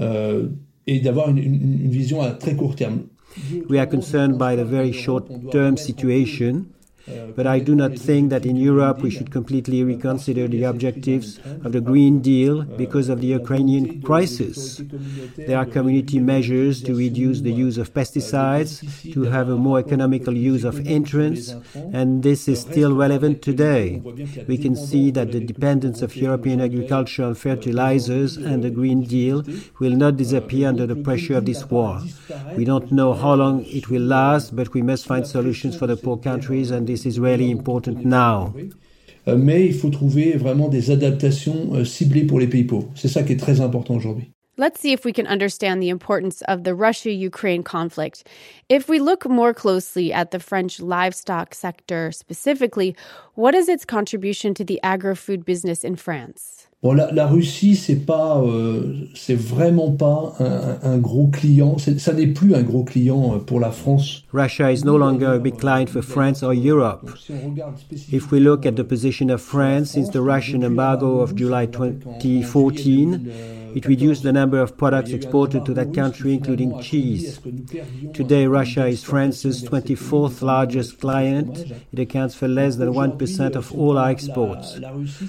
Euh, 0.00 0.48
et 0.86 1.00
d'avoir 1.00 1.30
une, 1.30 1.38
une, 1.38 1.80
une 1.84 1.90
vision 1.90 2.20
à 2.20 2.30
très 2.30 2.54
court 2.54 2.74
terme. 2.74 3.04
We 3.68 3.78
are 3.78 3.86
concerned 3.86 4.38
by 4.38 4.56
the 4.56 4.64
very 4.64 4.92
short 4.92 5.28
term 5.50 5.76
situation, 5.76 6.72
but 7.36 7.46
I 7.46 7.58
do 7.58 7.74
not 7.74 7.98
think 7.98 8.30
that 8.30 8.46
in 8.46 8.56
Europe 8.56 9.02
we 9.02 9.10
should 9.10 9.30
completely 9.30 9.82
reconsider 9.82 10.48
the 10.48 10.64
objectives 10.64 11.38
of 11.64 11.72
the 11.72 11.80
Green 11.80 12.20
Deal 12.20 12.62
because 12.62 13.08
of 13.08 13.20
the 13.20 13.26
Ukrainian 13.28 14.00
crisis. 14.02 14.80
There 15.36 15.58
are 15.58 15.66
community 15.66 16.18
measures 16.18 16.82
to 16.82 16.94
reduce 16.94 17.40
the 17.40 17.52
use 17.52 17.78
of 17.78 17.92
pesticides, 17.92 18.80
to 19.12 19.22
have 19.24 19.48
a 19.48 19.56
more 19.56 19.78
economical 19.78 20.36
use 20.36 20.64
of 20.64 20.86
entrants, 20.86 21.54
and 21.74 22.22
this 22.22 22.48
is 22.48 22.60
still 22.60 22.94
relevant 22.94 23.42
today. 23.42 24.00
We 24.48 24.58
can 24.58 24.76
see 24.76 25.10
that 25.12 25.32
the 25.32 25.40
dependence 25.40 26.02
of 26.02 26.16
European 26.16 26.60
agriculture 26.60 27.24
on 27.24 27.34
fertilizers 27.34 28.36
and 28.36 28.62
the 28.62 28.70
Green 28.70 29.02
Deal 29.02 29.44
will 29.78 29.96
not 29.96 30.16
disappear 30.16 30.68
under 30.68 30.86
the 30.86 30.96
pressure 30.96 31.36
of 31.36 31.46
this 31.46 31.70
war. 31.70 32.00
We 32.56 32.64
don't 32.64 32.90
know 32.92 33.12
how 33.12 33.34
long 33.34 33.64
it 33.64 33.90
will 33.90 34.02
last, 34.02 34.56
but 34.56 34.72
we 34.72 34.82
must 34.82 35.06
find 35.06 35.26
solutions 35.26 35.76
for 35.76 35.86
the 35.86 35.96
poor 35.96 36.16
countries 36.16 36.70
and 36.70 36.86
this 36.94 37.06
is 37.06 37.18
really 37.18 37.50
important 37.50 38.04
now. 38.04 38.52
Euh, 39.26 39.36
mais 39.36 39.66
il 39.66 39.74
faut 39.74 39.90
trouver 39.90 40.36
vraiment 40.36 40.68
des 40.68 40.90
adaptations 40.90 41.74
euh, 41.74 41.84
ciblées 41.84 42.24
pour 42.24 42.38
les 42.38 42.46
pays 42.46 42.64
pauvres. 42.64 42.90
C'est 42.94 43.08
ça 43.08 43.22
qui 43.22 43.32
est 43.32 43.40
très 43.40 43.60
important 43.60 43.94
aujourd'hui. 43.94 44.30
Let's 44.56 44.78
see 44.78 44.92
if 44.92 45.04
we 45.04 45.12
can 45.12 45.26
understand 45.26 45.82
the 45.82 45.88
importance 45.88 46.42
of 46.46 46.62
the 46.62 46.74
Russia 46.74 47.10
Ukraine 47.10 47.64
conflict. 47.64 48.22
If 48.68 48.88
we 48.88 49.00
look 49.00 49.26
more 49.28 49.52
closely 49.52 50.12
at 50.12 50.30
the 50.30 50.38
French 50.38 50.78
livestock 50.78 51.54
sector 51.54 52.12
specifically, 52.12 52.94
what 53.34 53.54
is 53.54 53.68
its 53.68 53.84
contribution 53.84 54.54
to 54.54 54.64
the 54.64 54.78
agri 54.84 55.16
food 55.16 55.44
business 55.44 55.82
in 55.82 55.96
France? 55.96 56.63
Bon, 56.84 56.92
la, 56.92 57.10
la 57.12 57.26
Russie, 57.26 57.76
c'est 57.76 58.04
pas, 58.04 58.42
euh, 58.44 59.08
c'est 59.14 59.34
vraiment 59.34 59.90
pas 59.90 60.34
un, 60.38 60.76
un 60.86 60.98
gros 60.98 61.28
client. 61.28 61.78
Ça 61.78 62.12
n'est 62.12 62.26
plus 62.26 62.54
un 62.54 62.62
gros 62.62 62.84
client 62.84 63.36
euh, 63.36 63.38
pour 63.38 63.58
la 63.58 63.70
France. 63.70 64.22
Russia 64.34 64.70
is 64.70 64.84
no 64.84 64.98
longer 64.98 65.24
a 65.24 65.38
big 65.38 65.56
client 65.56 65.88
for 65.88 66.02
France 66.02 66.42
or 66.42 66.52
Europe. 66.52 67.10
If 68.12 68.30
we 68.30 68.38
look 68.38 68.66
at 68.66 68.72
the 68.72 68.84
position 68.84 69.30
of 69.30 69.40
France 69.40 69.92
since 69.92 70.10
the 70.10 70.20
Russian 70.20 70.62
embargo 70.62 71.20
of 71.20 71.34
July 71.34 71.64
2014, 71.64 73.30
it 73.74 73.86
reduced 73.86 74.22
the 74.22 74.32
number 74.32 74.60
of 74.60 74.76
products 74.76 75.10
exported 75.10 75.64
to 75.66 75.74
that 75.74 75.94
country, 75.94 76.34
including 76.34 76.80
cheese. 76.80 77.40
Today, 78.12 78.46
Russia 78.46 78.86
is 78.86 79.02
France's 79.02 79.64
24th 79.64 80.42
largest 80.42 81.00
client. 81.00 81.58
It 81.92 81.98
accounts 81.98 82.34
for 82.34 82.48
less 82.48 82.76
than 82.76 82.90
1% 82.90 83.56
of 83.56 83.72
all 83.72 83.98
our 83.98 84.10
exports. 84.10 84.78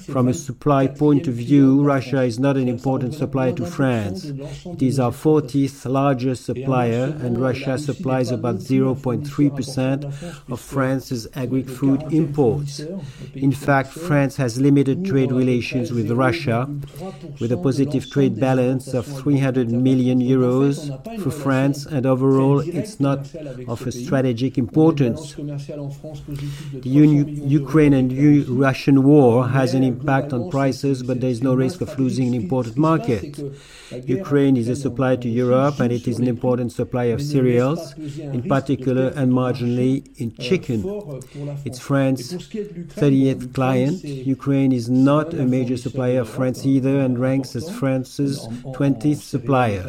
From 0.06 0.28
a 0.28 0.34
supply 0.34 0.88
point 0.88 1.28
of 1.28 1.36
view, 1.36 1.84
Russia 1.84 2.22
is 2.24 2.40
not 2.40 2.58
an 2.58 2.68
important 2.68 3.14
supplier 3.14 3.54
to 3.54 3.66
France. 3.66 4.26
It 4.26 4.82
is 4.82 5.00
our 5.00 5.12
40th 5.12 5.90
largest 5.90 6.46
supplier, 6.46 7.16
and 7.22 7.40
Russia 7.40 7.78
supplies 7.78 8.32
about 8.32 8.58
0.3% 8.58 10.52
of 10.52 10.60
France's 10.60 11.28
agri-food 11.36 12.14
imports. 12.14 12.82
In 13.34 13.52
fact, 13.52 13.90
France 13.90 14.36
has 14.38 14.60
limited 14.60 15.06
trade 15.06 15.32
relations 15.32 15.92
with 15.92 16.12
Russia, 16.12 16.70
with 17.40 17.52
a 17.52 17.58
positive 17.58 18.10
trade 18.10 18.35
balance 18.40 18.94
of 18.94 19.06
300 19.06 19.72
million 19.72 20.20
euros 20.20 20.78
for 21.22 21.32
France, 21.32 21.86
and 21.86 22.06
overall 22.06 22.60
it's 22.60 23.00
not 23.00 23.20
of 23.68 23.86
a 23.88 23.92
strategic 23.92 24.58
importance. 24.58 25.36
The 25.36 26.90
Ukraine 27.62 27.94
and 27.94 28.10
Russian 28.50 29.04
war 29.04 29.48
has 29.48 29.74
an 29.74 29.84
impact 29.84 30.34
on 30.34 30.50
prices, 30.50 31.04
but 31.04 31.22
there 31.22 31.30
is 31.30 31.42
no 31.42 31.54
risk 31.54 31.82
of 31.82 31.98
losing 32.00 32.28
an 32.30 32.34
important 32.34 32.78
market. 32.78 33.40
Ukraine 34.20 34.58
is 34.58 34.68
a 34.68 34.76
supplier 34.76 35.18
to 35.18 35.30
Europe 35.30 35.80
and 35.80 35.92
it 35.92 36.08
is 36.08 36.18
an 36.20 36.28
important 36.28 36.72
supplier 36.72 37.14
of 37.14 37.22
cereals, 37.22 37.94
in 38.38 38.42
particular 38.44 39.08
and 39.20 39.32
marginally 39.32 39.96
in 40.20 40.36
chicken. 40.48 40.80
It's 41.66 41.80
France's 41.80 42.34
30th 43.02 43.54
client. 43.54 44.04
Ukraine 44.38 44.72
is 44.72 44.90
not 44.90 45.28
a 45.34 45.46
major 45.58 45.78
supplier 45.78 46.22
of 46.22 46.30
France 46.30 46.66
either 46.66 46.96
and 47.06 47.20
ranks 47.20 47.56
as 47.56 47.70
France's 47.70 48.25
20th 48.78 49.22
supplier. 49.22 49.84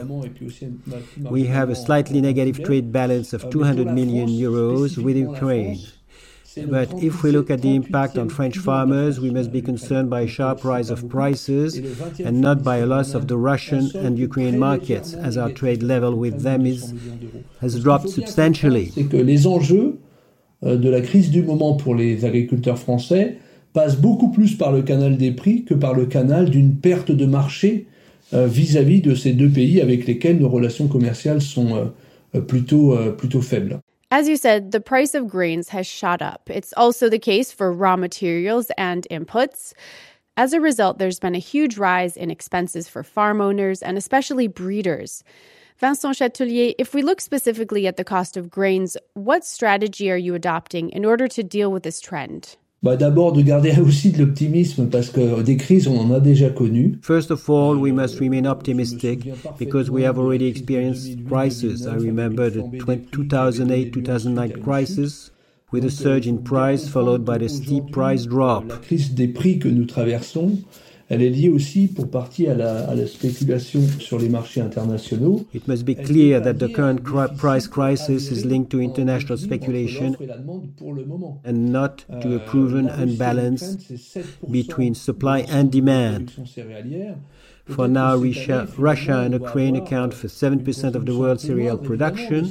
We 1.30 1.44
have 1.46 1.70
a 1.70 1.74
slightly 1.74 2.20
negative 2.20 2.64
trade 2.64 2.92
balance 2.92 3.32
of 3.32 3.44
uh, 3.44 3.50
200 3.50 3.86
million 3.86 4.28
euros 4.28 4.98
with 4.98 5.16
Ukraine. 5.16 5.78
But 6.68 7.02
if 7.02 7.22
we 7.22 7.32
look 7.32 7.50
at 7.50 7.60
the 7.60 7.74
impact 7.74 8.16
on 8.16 8.30
French 8.30 8.56
farmers, 8.56 9.20
we 9.20 9.30
must 9.30 9.52
be 9.52 9.60
concerned 9.60 10.08
by 10.08 10.22
a 10.22 10.26
sharp 10.26 10.64
rise 10.64 10.88
of 10.88 11.06
prices 11.08 11.76
and 12.18 12.40
not 12.40 12.62
by 12.62 12.78
a 12.78 12.86
loss 12.86 13.12
of 13.12 13.28
the 13.28 13.36
Russian 13.36 13.90
and 13.94 14.18
Ukrainian 14.18 14.58
markets, 14.58 15.12
as 15.12 15.36
our 15.36 15.52
trade 15.52 15.82
level 15.82 16.14
with 16.14 16.42
them 16.42 16.64
is, 16.64 16.94
has 17.60 17.82
dropped 17.82 18.08
substantially. 18.08 18.86
Les 19.12 19.46
enjeux 19.46 19.98
euh, 20.62 20.76
de 20.78 20.88
la 20.88 21.02
crise 21.02 21.30
du 21.30 21.42
moment 21.42 21.74
pour 21.74 21.94
les 21.94 22.24
agriculteurs 22.24 22.78
français 22.78 23.36
passent 23.74 23.98
beaucoup 23.98 24.30
plus 24.30 24.56
par 24.56 24.72
le 24.72 24.80
canal 24.80 25.18
des 25.18 25.32
prix 25.32 25.64
que 25.64 25.74
par 25.74 25.92
le 25.92 26.06
canal 26.06 26.48
d'une 26.48 26.76
perte 26.76 27.12
de 27.12 27.26
marché 27.26 27.86
Euh, 28.34 28.46
vis-à-vis 28.46 28.98
-vis 28.98 29.02
de 29.02 29.14
ces 29.14 29.32
deux 29.32 29.48
pays 29.48 29.80
avec 29.80 30.06
lesquels 30.06 30.38
nos 30.38 30.48
relations 30.48 30.88
commerciales 30.88 31.40
sont 31.40 31.76
euh, 31.76 31.84
euh 32.34 32.40
plutôt, 32.40 32.96
euh, 32.96 33.12
plutôt 33.12 33.40
faibles. 33.40 33.78
As 34.10 34.28
you 34.28 34.36
said, 34.36 34.72
the 34.72 34.80
price 34.80 35.14
of 35.14 35.26
grains 35.26 35.68
has 35.70 35.84
shot 35.84 36.20
up. 36.20 36.48
It's 36.48 36.72
also 36.76 37.08
the 37.08 37.18
case 37.18 37.52
for 37.52 37.72
raw 37.72 37.96
materials 37.96 38.70
and 38.76 39.06
inputs. 39.10 39.74
As 40.36 40.52
a 40.52 40.60
result, 40.60 40.98
there's 40.98 41.18
been 41.18 41.34
a 41.34 41.40
huge 41.40 41.78
rise 41.78 42.16
in 42.16 42.30
expenses 42.30 42.88
for 42.88 43.02
farm 43.02 43.40
owners 43.40 43.82
and 43.82 43.96
especially 43.96 44.48
breeders. 44.48 45.24
Vincent 45.78 46.16
Chatellier, 46.16 46.74
if 46.78 46.94
we 46.94 47.02
look 47.02 47.20
specifically 47.20 47.86
at 47.86 47.96
the 47.96 48.04
cost 48.04 48.36
of 48.36 48.50
grains, 48.50 48.96
what 49.14 49.44
strategy 49.44 50.10
are 50.10 50.16
you 50.16 50.34
adopting 50.34 50.90
in 50.90 51.04
order 51.04 51.28
to 51.28 51.42
deal 51.42 51.70
with 51.70 51.82
this 51.82 52.00
trend? 52.00 52.56
Bah 52.82 52.96
D'abord 52.96 53.32
de 53.32 53.42
garder 53.42 53.72
aussi 53.80 54.10
de 54.10 54.18
l'optimisme 54.18 54.88
parce 54.88 55.10
que 55.10 55.42
des 55.42 55.56
crises 55.56 55.88
on 55.88 55.98
en 55.98 56.10
a 56.12 56.20
déjà 56.20 56.50
connu. 56.50 56.98
First 57.02 57.30
of 57.30 57.48
all, 57.48 57.78
we 57.78 57.92
must 57.92 58.20
remain 58.20 58.46
optimistic 58.46 59.28
because 59.58 59.90
we 59.90 60.04
have 60.04 60.18
already 60.18 60.46
experienced 60.46 61.26
crises. 61.26 61.86
I 61.86 61.96
remember 61.96 62.50
the 62.50 62.60
2008-2009 62.60 64.62
crisis 64.62 65.32
with 65.72 65.84
a 65.84 65.90
surge 65.90 66.26
in 66.26 66.44
price 66.44 66.88
followed 66.88 67.24
by 67.24 67.38
the 67.38 67.48
steep 67.48 67.90
price 67.90 68.26
drop. 68.26 68.68
La 68.68 68.76
crise 68.76 69.14
des 69.14 69.28
prix 69.28 69.58
que 69.58 69.68
nous 69.68 69.86
traversons 69.86 70.58
elle 71.08 71.22
est 71.22 71.30
liée 71.30 71.48
aussi 71.48 71.86
pour 71.86 72.10
partie 72.10 72.48
à 72.48 72.54
la, 72.54 72.88
à 72.88 72.94
la, 72.94 73.06
spéculation 73.06 73.80
sur 74.00 74.18
les 74.18 74.28
marchés 74.28 74.60
internationaux. 74.60 75.46
It 75.54 75.68
must 75.68 75.84
be 75.84 75.94
clear 75.94 76.42
that 76.42 76.54
the 76.54 76.72
current 76.72 77.02
price 77.36 77.68
crisis 77.68 78.30
is 78.30 78.44
linked 78.44 78.70
to 78.70 78.80
international 78.80 79.38
speculation 79.38 80.16
and 81.44 81.72
not 81.72 82.04
to 82.20 82.34
a 82.34 82.40
proven 82.40 82.88
unbalance 82.88 83.76
between 84.50 84.94
supply 84.94 85.44
and 85.48 85.70
demand. 85.70 86.32
For 87.68 87.88
now, 87.88 88.16
Russia, 88.16 88.68
Russia 88.78 89.22
and 89.22 89.34
Ukraine 89.34 89.74
account 89.74 90.14
for 90.14 90.28
7% 90.28 90.94
of 90.94 91.04
the 91.04 91.16
world's 91.16 91.42
cereal 91.42 91.76
production. 91.76 92.42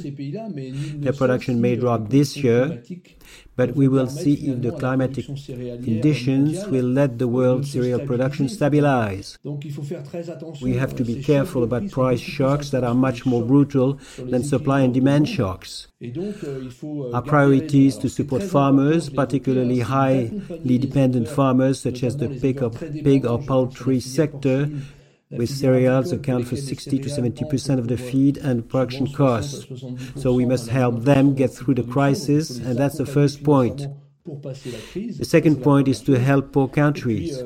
Their 1.00 1.14
production 1.14 1.60
may 1.60 1.76
drop 1.76 2.10
this 2.10 2.36
year, 2.36 2.82
but 3.56 3.74
we 3.74 3.88
will 3.88 4.06
see 4.06 4.34
if 4.34 4.62
the 4.62 4.72
climatic 4.72 5.26
conditions 5.26 6.66
will 6.66 6.84
let 6.84 7.18
the 7.18 7.28
world 7.28 7.66
cereal 7.66 8.00
production 8.00 8.48
stabilize. 8.48 9.38
We 10.62 10.74
have 10.74 10.94
to 10.96 11.04
be 11.04 11.22
careful 11.22 11.62
about 11.62 11.90
price 11.90 12.20
shocks 12.20 12.70
that 12.70 12.84
are 12.84 12.94
much 12.94 13.24
more 13.24 13.42
brutal 13.42 13.98
than 14.18 14.44
supply 14.44 14.80
and 14.80 14.92
demand 14.92 15.28
shocks. 15.28 15.88
Our 17.14 17.22
priority 17.22 17.86
is 17.86 17.96
to 17.98 18.08
support 18.10 18.42
farmers, 18.42 19.08
particularly 19.08 19.80
highly 19.80 20.78
dependent 20.78 21.28
farmers 21.28 21.80
such 21.80 22.02
as 22.02 22.18
the 22.18 22.28
pig 22.28 22.62
or, 22.62 22.70
pig 22.70 23.24
or 23.24 23.42
poultry 23.42 24.00
sector, 24.00 24.68
with 25.30 25.50
cereals 25.50 26.12
account 26.12 26.46
for 26.46 26.56
60 26.56 26.98
to 26.98 27.08
70 27.08 27.44
percent 27.46 27.80
of 27.80 27.88
the 27.88 27.96
feed 27.96 28.36
and 28.38 28.68
production 28.68 29.12
costs. 29.12 29.66
So 30.16 30.32
we 30.32 30.44
must 30.44 30.68
help 30.68 31.02
them 31.02 31.34
get 31.34 31.52
through 31.52 31.74
the 31.74 31.82
crisis, 31.82 32.58
and 32.58 32.78
that's 32.78 32.98
the 32.98 33.06
first 33.06 33.42
point. 33.42 33.86
The 34.26 35.24
second 35.24 35.62
point 35.62 35.86
is 35.86 36.00
to 36.02 36.18
help 36.18 36.52
poor 36.52 36.66
countries. 36.66 37.40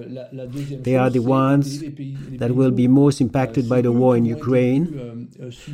They 0.80 0.96
are 0.96 1.10
the 1.10 1.20
ones 1.20 1.80
that 2.38 2.54
will 2.54 2.70
be 2.70 2.88
most 2.88 3.20
impacted 3.20 3.68
by 3.68 3.82
the 3.82 3.92
war 3.92 4.16
in 4.16 4.24
Ukraine. 4.24 5.28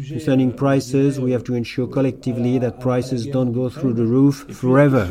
Concerning 0.08 0.52
prices, 0.52 1.20
we 1.20 1.30
have 1.30 1.44
to 1.44 1.54
ensure 1.54 1.86
collectively 1.86 2.58
that 2.58 2.80
prices 2.80 3.26
don't 3.26 3.52
go 3.52 3.68
through 3.68 3.92
the 3.92 4.04
roof 4.04 4.46
forever. 4.50 5.04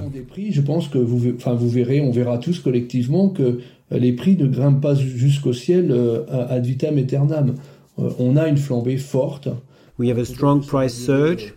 Que 3.89 3.95
les 3.95 4.13
prix 4.13 4.35
ne 4.35 4.47
grimpent 4.47 4.81
pas 4.81 4.95
jusqu'au 4.95 5.53
ciel 5.53 5.93
ad 6.29 6.65
vitam 6.65 6.97
aeternam. 6.97 7.55
On 7.97 8.35
a 8.35 8.47
une 8.47 8.57
flambée 8.57 8.97
forte. 8.97 9.47
We 9.97 10.09
have 10.09 10.19
a 10.19 10.25
strong 10.25 10.65
price 10.65 10.93
surge 10.93 11.53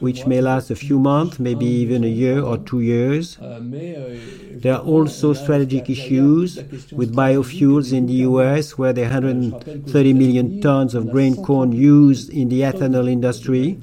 which 0.00 0.26
may 0.26 0.40
last 0.40 0.70
a 0.70 0.76
few 0.76 0.98
months, 0.98 1.38
maybe 1.38 1.66
even 1.66 2.04
a 2.04 2.08
year 2.08 2.40
or 2.40 2.58
two 2.58 2.80
years. 2.80 3.38
There 3.40 4.74
are 4.74 4.80
also 4.80 5.32
strategic 5.32 5.90
issues 5.90 6.56
with 6.92 7.14
biofuels 7.14 7.92
in 7.92 8.06
the 8.06 8.18
US, 8.28 8.78
where 8.78 8.92
there 8.92 9.06
are 9.06 9.20
130 9.20 10.12
million 10.12 10.60
tons 10.60 10.94
of 10.94 11.10
grain 11.10 11.36
corn 11.36 11.72
used 11.72 12.30
in 12.30 12.48
the 12.48 12.60
ethanol 12.60 13.10
industry. 13.10 13.78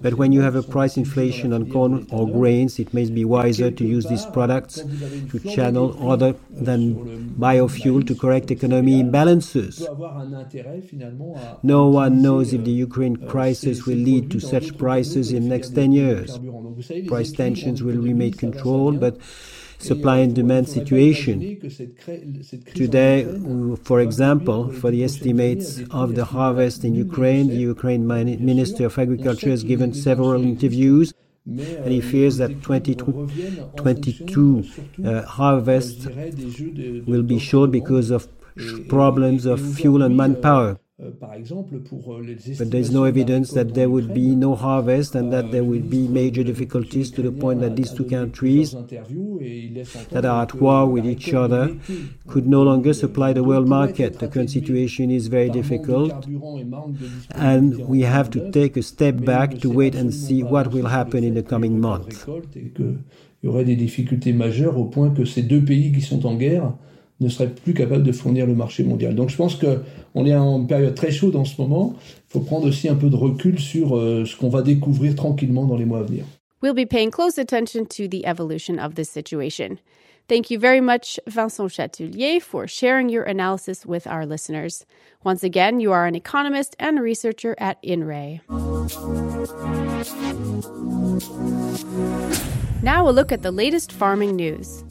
But 0.00 0.14
when 0.14 0.32
you 0.32 0.40
have 0.42 0.54
a 0.54 0.62
price 0.62 0.96
inflation 0.96 1.52
on 1.52 1.70
corn 1.70 2.06
or 2.10 2.28
grains, 2.28 2.78
it 2.78 2.92
may 2.94 3.08
be 3.10 3.24
wiser 3.24 3.70
to 3.70 3.84
use 3.84 4.06
these 4.06 4.26
products 4.26 4.82
to 5.30 5.38
channel 5.38 5.96
other 6.08 6.34
than 6.50 7.34
biofuel 7.38 8.06
to 8.06 8.14
correct 8.14 8.50
economy 8.50 9.02
imbalances. 9.02 9.82
No 11.62 11.88
one 11.88 12.22
knows 12.22 12.52
if 12.52 12.64
the 12.64 12.70
Ukraine 12.70 13.16
crisis 13.16 13.86
will 13.86 13.96
lead 13.96 14.30
to 14.30 14.40
such 14.40 14.67
prices 14.76 15.32
in 15.32 15.48
next 15.48 15.74
10 15.74 15.92
years. 15.92 16.38
Price 17.06 17.32
tensions 17.32 17.82
will 17.82 17.96
remain 17.96 18.32
controlled, 18.32 19.00
but 19.00 19.18
supply 19.78 20.18
and 20.18 20.34
demand 20.34 20.68
situation. 20.68 21.58
Today, 22.74 23.24
for 23.84 24.00
example, 24.00 24.72
for 24.72 24.90
the 24.90 25.04
estimates 25.04 25.80
of 25.90 26.14
the 26.14 26.24
harvest 26.24 26.84
in 26.84 26.94
Ukraine, 26.94 27.48
the 27.48 27.56
Ukraine 27.56 28.06
Minister 28.06 28.86
of 28.86 28.98
Agriculture 28.98 29.50
has 29.50 29.64
given 29.64 29.92
several 29.94 30.42
interviews 30.42 31.12
and 31.46 31.90
he 31.90 32.00
fears 32.00 32.36
that 32.36 32.62
2022 32.62 34.64
uh, 35.04 35.22
harvest 35.22 36.06
will 37.06 37.22
be 37.22 37.38
short 37.38 37.70
because 37.70 38.10
of 38.10 38.28
problems 38.88 39.46
of 39.46 39.60
fuel 39.76 40.02
and 40.02 40.16
manpower. 40.16 40.78
Euh, 41.00 41.10
euh, 41.22 42.56
but 42.58 42.72
there 42.72 42.80
is 42.80 42.90
no 42.90 43.04
evidence 43.04 43.52
that 43.52 43.72
there 43.74 43.88
would 43.88 44.12
be 44.12 44.34
no 44.34 44.56
harvest 44.56 45.14
and 45.14 45.32
that 45.32 45.52
there 45.52 45.62
would 45.62 45.88
be 45.88 46.08
major 46.08 46.42
difficulties 46.42 47.12
to 47.12 47.22
the 47.22 47.30
point 47.30 47.60
that 47.60 47.76
these 47.76 47.92
two 47.92 48.04
countries 48.04 48.74
that 50.10 50.24
are 50.24 50.42
at 50.42 50.54
war 50.54 50.88
with 50.88 51.06
each 51.06 51.32
other 51.32 51.76
could 52.26 52.48
no 52.48 52.64
longer 52.64 52.92
supply 52.92 53.32
the 53.32 53.44
world 53.44 53.68
market. 53.68 54.18
The 54.18 54.26
current 54.26 54.50
situation 54.50 55.12
is 55.12 55.28
very 55.28 55.50
difficult 55.50 56.26
and 57.30 57.78
we 57.86 58.00
have 58.02 58.28
to 58.30 58.50
take 58.50 58.76
a 58.76 58.82
step 58.82 59.24
back 59.24 59.58
to 59.60 59.70
wait 59.70 59.94
and 59.94 60.12
see 60.12 60.42
what 60.42 60.72
will 60.72 60.88
happen 60.88 61.22
in 61.22 61.34
the 61.34 61.44
coming 61.44 61.80
months. 61.80 62.26
Il 62.26 63.46
y 63.46 63.48
aurait 63.48 63.64
des 63.64 63.76
difficultés 63.76 64.32
majeures 64.32 64.76
au 64.76 64.86
point 64.86 65.10
que 65.10 65.24
ces 65.24 65.42
deux 65.42 65.64
pays 65.64 65.92
qui 65.92 66.00
sont 66.00 66.26
en 66.26 66.34
guerre 66.34 66.72
ne 67.20 67.28
serait 67.28 67.48
plus 67.48 67.74
capable 67.74 68.04
de 68.04 68.12
fournir 68.12 68.46
le 68.46 68.54
marché 68.54 68.84
mondial. 68.84 69.14
Donc 69.14 69.28
je 69.28 69.36
pense 69.36 69.56
qu'on 70.18 70.26
est 70.26 70.34
en 70.34 70.64
période 70.64 70.94
très 70.94 71.10
chaude 71.12 71.36
en 71.36 71.44
ce 71.44 71.60
moment. 71.60 71.94
Il 72.28 72.32
faut 72.32 72.40
prendre 72.40 72.66
aussi 72.66 72.88
un 72.88 72.96
peu 72.96 73.08
de 73.08 73.16
recul 73.16 73.58
sur 73.58 73.96
euh, 73.96 74.24
ce 74.24 74.36
qu'on 74.36 74.48
va 74.48 74.62
découvrir 74.62 75.14
tranquillement 75.14 75.64
dans 75.64 75.76
les 75.76 75.84
mois 75.84 76.00
à 76.00 76.02
venir. 76.02 76.24
We'll 76.60 76.74
be 76.74 76.88
paying 76.88 77.12
close 77.12 77.38
attention 77.38 77.84
to 77.86 78.08
the 78.08 78.24
evolution 78.24 78.78
of 78.80 78.96
this 78.96 79.08
situation. 79.08 79.78
Thank 80.28 80.50
you 80.50 80.58
very 80.58 80.80
much, 80.80 81.20
Vincent 81.28 81.70
Chatellier, 81.70 82.42
for 82.42 82.66
sharing 82.66 83.08
your 83.08 83.22
analysis 83.22 83.86
with 83.86 84.06
our 84.06 84.26
listeners. 84.26 84.84
Once 85.24 85.44
again, 85.44 85.78
you 85.78 85.92
are 85.92 86.04
an 86.06 86.16
economist 86.16 86.74
and 86.80 87.00
researcher 87.00 87.54
at 87.58 87.80
INRAE. 87.82 88.40
Now, 92.82 93.08
a 93.08 93.12
look 93.12 93.30
at 93.30 93.42
the 93.42 93.52
latest 93.52 93.92
farming 93.92 94.34
news. 94.34 94.84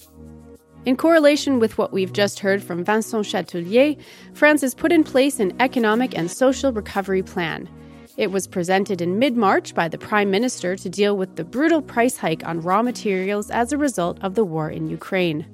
In 0.87 0.95
correlation 0.95 1.59
with 1.59 1.77
what 1.77 1.91
we've 1.91 2.13
just 2.13 2.39
heard 2.39 2.63
from 2.63 2.85
Vincent 2.85 3.25
Chatellier, 3.25 3.99
France 4.33 4.61
has 4.61 4.73
put 4.73 4.93
in 4.93 5.03
place 5.03 5.37
an 5.37 5.53
economic 5.59 6.17
and 6.17 6.31
social 6.31 6.71
recovery 6.71 7.21
plan. 7.21 7.67
It 8.15 8.31
was 8.31 8.47
presented 8.47 9.01
in 9.01 9.19
mid 9.19 9.35
March 9.35 9.75
by 9.75 9.89
the 9.89 9.97
Prime 9.97 10.31
Minister 10.31 10.77
to 10.77 10.89
deal 10.89 11.17
with 11.17 11.35
the 11.35 11.43
brutal 11.43 11.81
price 11.81 12.15
hike 12.15 12.47
on 12.47 12.61
raw 12.61 12.81
materials 12.81 13.51
as 13.51 13.73
a 13.73 13.77
result 13.77 14.17
of 14.21 14.35
the 14.35 14.45
war 14.45 14.69
in 14.69 14.87
Ukraine. 14.87 15.45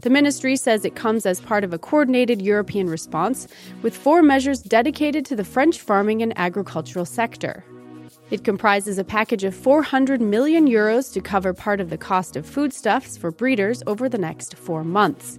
The 0.00 0.08
ministry 0.08 0.56
says 0.56 0.86
it 0.86 0.96
comes 0.96 1.26
as 1.26 1.38
part 1.38 1.64
of 1.64 1.74
a 1.74 1.78
coordinated 1.78 2.40
European 2.40 2.88
response, 2.88 3.48
with 3.82 3.94
four 3.94 4.22
measures 4.22 4.62
dedicated 4.62 5.26
to 5.26 5.36
the 5.36 5.44
French 5.44 5.82
farming 5.82 6.22
and 6.22 6.32
agricultural 6.38 7.04
sector. 7.04 7.62
It 8.32 8.44
comprises 8.44 8.96
a 8.96 9.04
package 9.04 9.44
of 9.44 9.54
400 9.54 10.22
million 10.22 10.66
euros 10.66 11.12
to 11.12 11.20
cover 11.20 11.52
part 11.52 11.82
of 11.82 11.90
the 11.90 11.98
cost 11.98 12.34
of 12.34 12.46
foodstuffs 12.46 13.18
for 13.18 13.30
breeders 13.30 13.82
over 13.86 14.08
the 14.08 14.16
next 14.16 14.56
four 14.56 14.84
months. 14.84 15.38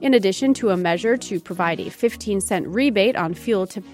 In 0.00 0.14
addition 0.14 0.52
to 0.54 0.70
a 0.70 0.76
measure 0.76 1.16
to 1.16 1.38
provide 1.38 1.78
a 1.78 1.90
15 1.90 2.40
cent 2.40 2.66
rebate 2.66 3.14
on 3.14 3.34
fuel 3.34 3.68
to 3.68 3.84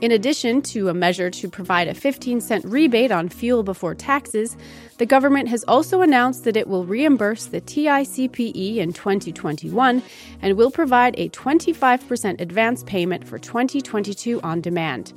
in 0.00 0.10
addition 0.10 0.62
to 0.62 0.88
a 0.88 0.94
measure 0.94 1.30
to 1.30 1.48
provide 1.50 1.86
a 1.86 1.94
15 1.94 2.40
cent 2.40 2.64
rebate 2.64 3.12
on 3.12 3.28
fuel 3.28 3.62
before 3.62 3.94
taxes, 3.94 4.56
the 4.96 5.06
government 5.06 5.48
has 5.48 5.64
also 5.64 6.00
announced 6.00 6.44
that 6.44 6.56
it 6.56 6.66
will 6.66 6.86
reimburse 6.86 7.44
the 7.46 7.60
TICPE 7.60 8.78
in 8.78 8.94
2021 8.94 10.02
and 10.40 10.56
will 10.56 10.70
provide 10.70 11.14
a 11.18 11.28
25% 11.28 12.40
advance 12.40 12.82
payment 12.84 13.26
for 13.26 13.38
2022 13.38 14.40
on 14.42 14.62
demand. 14.62 15.12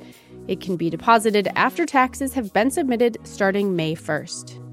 It 0.48 0.62
can 0.62 0.76
be 0.76 0.88
deposited 0.88 1.48
after 1.54 1.84
taxes 1.84 2.32
have 2.32 2.52
been 2.54 2.70
submitted 2.70 3.18
starting 3.22 3.76
May 3.76 3.94
1st. 3.94 4.64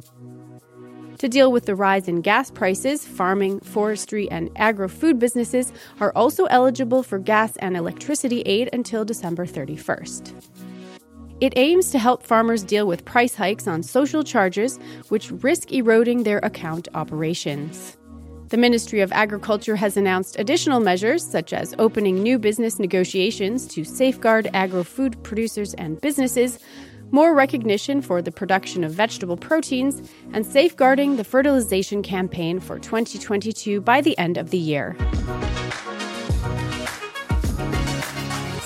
To 1.19 1.29
deal 1.29 1.51
with 1.51 1.65
the 1.65 1.75
rise 1.75 2.07
in 2.07 2.21
gas 2.21 2.49
prices, 2.49 3.05
farming, 3.05 3.59
forestry, 3.59 4.29
and 4.31 4.49
agro 4.55 4.87
food 4.87 5.19
businesses 5.19 5.73
are 5.99 6.13
also 6.15 6.45
eligible 6.45 7.03
for 7.03 7.19
gas 7.19 7.55
and 7.57 7.75
electricity 7.75 8.41
aid 8.41 8.69
until 8.73 9.05
December 9.05 9.45
31st. 9.45 10.33
It 11.41 11.53
aims 11.57 11.91
to 11.91 11.99
help 11.99 12.23
farmers 12.23 12.63
deal 12.63 12.87
with 12.87 13.03
price 13.03 13.35
hikes 13.35 13.67
on 13.67 13.83
social 13.83 14.23
charges, 14.23 14.79
which 15.09 15.31
risk 15.31 15.73
eroding 15.73 16.23
their 16.23 16.39
account 16.39 16.87
operations. 16.93 17.97
The 18.49 18.57
Ministry 18.57 19.01
of 19.01 19.11
Agriculture 19.11 19.75
has 19.75 19.97
announced 19.97 20.37
additional 20.37 20.79
measures, 20.79 21.25
such 21.25 21.51
as 21.51 21.73
opening 21.79 22.21
new 22.21 22.37
business 22.37 22.77
negotiations 22.77 23.65
to 23.69 23.83
safeguard 23.83 24.47
agro 24.53 24.83
food 24.83 25.21
producers 25.23 25.73
and 25.73 25.99
businesses, 25.99 26.59
more 27.09 27.33
recognition 27.33 28.03
for 28.03 28.21
the 28.21 28.31
production 28.31 28.83
of 28.83 28.91
vegetable 28.91 29.35
proteins, 29.35 30.07
and 30.31 30.45
safeguarding 30.45 31.17
the 31.17 31.23
fertilization 31.23 32.03
campaign 32.03 32.59
for 32.59 32.77
2022 32.77 33.81
by 33.81 33.99
the 33.99 34.15
end 34.19 34.37
of 34.37 34.51
the 34.51 34.59
year. 34.59 34.95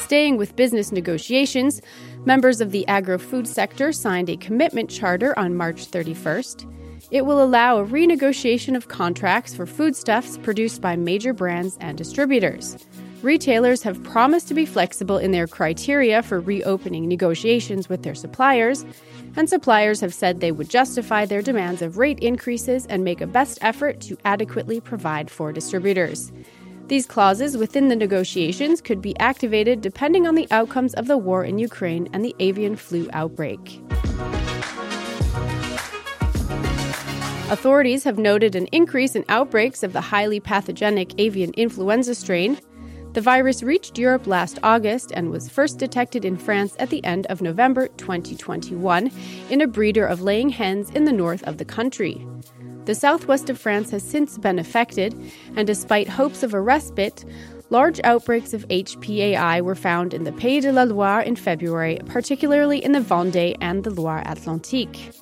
Staying 0.03 0.35
with 0.35 0.57
business 0.57 0.91
negotiations, 0.91 1.81
members 2.25 2.59
of 2.59 2.71
the 2.71 2.85
agro 2.87 3.17
food 3.17 3.47
sector 3.47 3.93
signed 3.93 4.29
a 4.29 4.35
commitment 4.35 4.89
charter 4.89 5.37
on 5.39 5.55
March 5.55 5.89
31st. 5.89 6.69
It 7.11 7.25
will 7.25 7.43
allow 7.43 7.79
a 7.79 7.85
renegotiation 7.85 8.75
of 8.75 8.87
contracts 8.87 9.55
for 9.55 9.65
foodstuffs 9.65 10.37
produced 10.37 10.79
by 10.79 10.95
major 10.95 11.33
brands 11.33 11.75
and 11.81 11.97
distributors. 11.97 12.77
Retailers 13.23 13.81
have 13.81 14.03
promised 14.03 14.47
to 14.47 14.53
be 14.53 14.65
flexible 14.65 15.17
in 15.17 15.31
their 15.31 15.47
criteria 15.47 16.21
for 16.21 16.39
reopening 16.39 17.07
negotiations 17.07 17.89
with 17.89 18.03
their 18.03 18.13
suppliers, 18.13 18.85
and 19.35 19.49
suppliers 19.49 19.99
have 20.01 20.13
said 20.13 20.39
they 20.39 20.51
would 20.51 20.69
justify 20.69 21.25
their 21.25 21.41
demands 21.41 21.81
of 21.81 21.97
rate 21.97 22.19
increases 22.19 22.85
and 22.85 23.03
make 23.03 23.21
a 23.21 23.27
best 23.27 23.57
effort 23.61 23.99
to 24.01 24.17
adequately 24.23 24.79
provide 24.79 25.31
for 25.31 25.51
distributors. 25.51 26.31
These 26.87 27.07
clauses 27.07 27.57
within 27.57 27.87
the 27.87 27.95
negotiations 27.95 28.81
could 28.81 29.01
be 29.01 29.17
activated 29.19 29.81
depending 29.81 30.27
on 30.27 30.35
the 30.35 30.47
outcomes 30.51 30.93
of 30.93 31.07
the 31.07 31.17
war 31.17 31.43
in 31.43 31.59
Ukraine 31.59 32.07
and 32.13 32.23
the 32.23 32.35
avian 32.39 32.75
flu 32.75 33.09
outbreak. 33.13 33.81
Authorities 37.49 38.03
have 38.03 38.19
noted 38.19 38.55
an 38.55 38.67
increase 38.67 39.15
in 39.15 39.25
outbreaks 39.27 39.81
of 39.81 39.91
the 39.91 40.01
highly 40.01 40.39
pathogenic 40.39 41.19
avian 41.19 41.51
influenza 41.55 42.13
strain. 42.13 42.59
The 43.13 43.21
virus 43.21 43.63
reached 43.63 43.97
Europe 43.97 44.27
last 44.27 44.59
August 44.61 45.11
and 45.15 45.31
was 45.31 45.49
first 45.49 45.79
detected 45.79 46.25
in 46.25 46.37
France 46.37 46.75
at 46.77 46.91
the 46.91 47.03
end 47.03 47.25
of 47.25 47.41
November 47.41 47.87
2021 47.97 49.11
in 49.49 49.61
a 49.61 49.67
breeder 49.67 50.05
of 50.05 50.21
laying 50.21 50.49
hens 50.49 50.91
in 50.91 51.05
the 51.05 51.11
north 51.11 51.41
of 51.45 51.57
the 51.57 51.65
country. 51.65 52.23
The 52.85 52.93
southwest 52.93 53.49
of 53.49 53.57
France 53.57 53.89
has 53.89 54.03
since 54.03 54.37
been 54.37 54.59
affected, 54.59 55.15
and 55.55 55.65
despite 55.65 56.07
hopes 56.07 56.43
of 56.43 56.53
a 56.53 56.61
respite, 56.61 57.25
large 57.71 57.99
outbreaks 58.03 58.53
of 58.53 58.67
HPAI 58.67 59.61
were 59.61 59.73
found 59.73 60.13
in 60.13 60.23
the 60.23 60.31
Pays 60.33 60.65
de 60.65 60.71
la 60.71 60.83
Loire 60.83 61.21
in 61.21 61.35
February, 61.35 61.97
particularly 62.05 62.83
in 62.83 62.91
the 62.91 62.99
Vendée 62.99 63.57
and 63.59 63.83
the 63.83 63.89
Loire 63.89 64.23
Atlantique. 64.25 65.18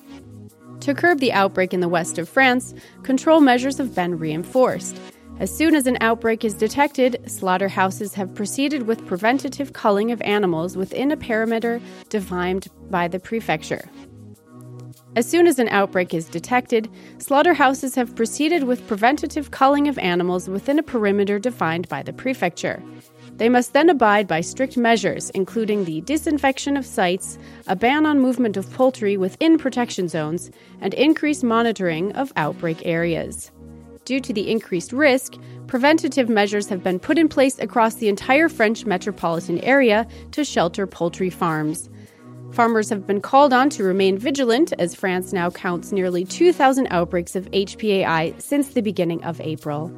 To 0.80 0.94
curb 0.94 1.18
the 1.18 1.32
outbreak 1.32 1.74
in 1.74 1.80
the 1.80 1.88
west 1.88 2.18
of 2.18 2.28
France, 2.28 2.74
control 3.02 3.40
measures 3.40 3.78
have 3.78 3.94
been 3.94 4.18
reinforced. 4.18 4.98
As 5.40 5.56
soon 5.56 5.74
as 5.74 5.86
an 5.86 5.98
outbreak 6.00 6.44
is 6.44 6.54
detected, 6.54 7.20
slaughterhouses 7.26 8.14
have 8.14 8.34
proceeded 8.34 8.82
with 8.88 9.06
preventative 9.06 9.72
culling 9.72 10.10
of 10.10 10.20
animals 10.22 10.76
within 10.76 11.12
a 11.12 11.16
perimeter 11.16 11.80
defined 12.08 12.68
by 12.90 13.06
the 13.06 13.20
prefecture. 13.20 13.88
As 15.16 15.28
soon 15.28 15.46
as 15.46 15.58
an 15.58 15.68
outbreak 15.68 16.12
is 16.12 16.28
detected, 16.28 16.88
slaughterhouses 17.18 17.94
have 17.94 18.14
proceeded 18.14 18.64
with 18.64 18.86
preventative 18.86 19.50
culling 19.50 19.88
of 19.88 19.98
animals 19.98 20.48
within 20.48 20.78
a 20.78 20.82
perimeter 20.82 21.38
defined 21.38 21.88
by 21.88 22.02
the 22.02 22.12
prefecture. 22.12 22.82
They 23.38 23.48
must 23.48 23.72
then 23.72 23.88
abide 23.88 24.26
by 24.26 24.40
strict 24.40 24.76
measures, 24.76 25.30
including 25.30 25.84
the 25.84 26.00
disinfection 26.00 26.76
of 26.76 26.84
sites, 26.84 27.38
a 27.68 27.76
ban 27.76 28.04
on 28.04 28.18
movement 28.18 28.56
of 28.56 28.70
poultry 28.72 29.16
within 29.16 29.58
protection 29.58 30.08
zones, 30.08 30.50
and 30.80 30.92
increased 30.94 31.44
monitoring 31.44 32.12
of 32.12 32.32
outbreak 32.34 32.84
areas. 32.84 33.52
Due 34.04 34.18
to 34.18 34.32
the 34.32 34.50
increased 34.50 34.92
risk, 34.92 35.34
preventative 35.68 36.28
measures 36.28 36.68
have 36.68 36.82
been 36.82 36.98
put 36.98 37.16
in 37.16 37.28
place 37.28 37.58
across 37.60 37.94
the 37.94 38.08
entire 38.08 38.48
French 38.48 38.84
metropolitan 38.84 39.60
area 39.60 40.04
to 40.32 40.44
shelter 40.44 40.86
poultry 40.86 41.30
farms. 41.30 41.88
Farmers 42.50 42.88
have 42.88 43.06
been 43.06 43.20
called 43.20 43.52
on 43.52 43.70
to 43.70 43.84
remain 43.84 44.18
vigilant 44.18 44.72
as 44.80 44.96
France 44.96 45.32
now 45.32 45.48
counts 45.50 45.92
nearly 45.92 46.24
2,000 46.24 46.88
outbreaks 46.90 47.36
of 47.36 47.48
HPAI 47.52 48.40
since 48.40 48.70
the 48.70 48.80
beginning 48.80 49.22
of 49.22 49.40
April. 49.40 49.92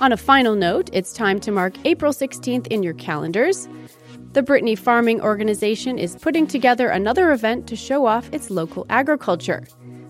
On 0.00 0.12
a 0.12 0.16
final 0.16 0.54
note, 0.54 0.88
it's 0.94 1.12
time 1.12 1.38
to 1.40 1.52
mark 1.52 1.74
April 1.84 2.14
16th 2.14 2.66
in 2.68 2.82
your 2.82 2.94
calendars. 2.94 3.68
The 4.32 4.42
Brittany 4.42 4.74
Farming 4.74 5.20
Organization 5.20 5.98
is 5.98 6.16
putting 6.16 6.46
together 6.46 6.88
another 6.88 7.32
event 7.32 7.66
to 7.66 7.76
show 7.76 8.06
off 8.06 8.32
its 8.32 8.48
local 8.48 8.86
agriculture. 8.88 9.66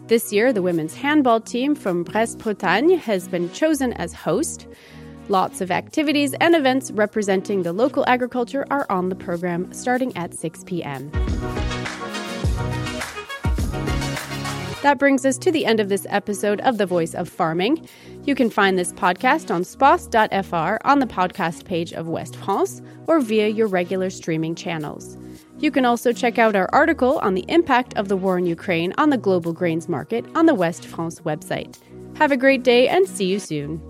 This 0.07 0.33
year, 0.33 0.53
the 0.53 0.63
women's 0.63 0.95
handball 0.95 1.41
team 1.41 1.75
from 1.75 2.05
Brest 2.05 2.39
Bretagne 2.39 2.99
has 2.99 3.27
been 3.27 3.51
chosen 3.53 3.93
as 3.95 4.13
host. 4.13 4.69
Lots 5.29 5.61
of 5.61 5.73
activities 5.73 6.35
and 6.35 6.55
events 6.55 6.93
representing 6.93 7.65
the 7.65 7.73
local 7.73 8.05
agriculture 8.07 8.67
are 8.71 8.87
on 8.91 9.09
the 9.09 9.17
program 9.17 9.73
starting 9.73 10.17
at 10.17 10.35
6 10.35 10.63
p.m. 10.69 11.11
That 14.83 14.99
brings 14.99 15.27
us 15.27 15.37
to 15.39 15.53
the 15.53 15.67
end 15.67 15.79
of 15.79 15.91
this 15.91 16.07
episode 16.09 16.61
of 16.61 16.79
The 16.79 16.87
Voice 16.87 17.15
of 17.15 17.29
Farming. 17.29 17.87
You 18.25 18.35
can 18.35 18.49
find 18.49 18.79
this 18.79 18.95
podcast 18.95 19.55
on 19.55 19.63
space.fr 19.63 20.79
on 20.87 21.01
the 21.01 21.07
podcast 21.07 21.67
page 21.67 21.93
of 21.93 22.09
West 22.09 22.37
France 22.37 22.81
or 23.07 23.21
via 23.21 23.49
your 23.49 23.67
regular 23.67 24.09
streaming 24.09 24.55
channels. 24.55 25.19
You 25.59 25.71
can 25.71 25.85
also 25.85 26.15
check 26.15 26.39
out 26.39 26.57
our 26.57 26.71
article 26.73 27.19
on 27.19 27.35
the 27.35 27.45
impact 27.49 27.95
of 27.99 28.09
the 28.09 28.17
war 28.17 28.39
in 28.39 28.47
Ukraine 28.47 28.95
on 28.97 29.11
the 29.11 29.19
global 29.19 29.53
grains 29.53 29.87
market 29.87 30.25
on 30.35 30.47
the 30.47 30.55
West 30.55 30.87
France 30.87 31.21
website. 31.21 31.77
Have 32.17 32.33
a 32.33 32.37
great 32.39 32.63
day 32.63 32.89
and 32.89 33.07
see 33.07 33.27
you 33.27 33.39
soon. 33.39 33.83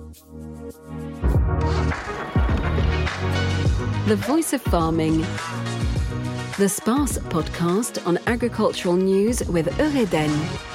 The 4.07 4.17
Voice 4.27 4.53
of 4.53 4.61
Farming. 4.63 5.21
The 6.59 6.69
SPACE 6.69 7.19
podcast 7.29 8.05
on 8.05 8.19
agricultural 8.27 8.97
news 8.97 9.45
with 9.49 9.69
Eureden. 9.79 10.70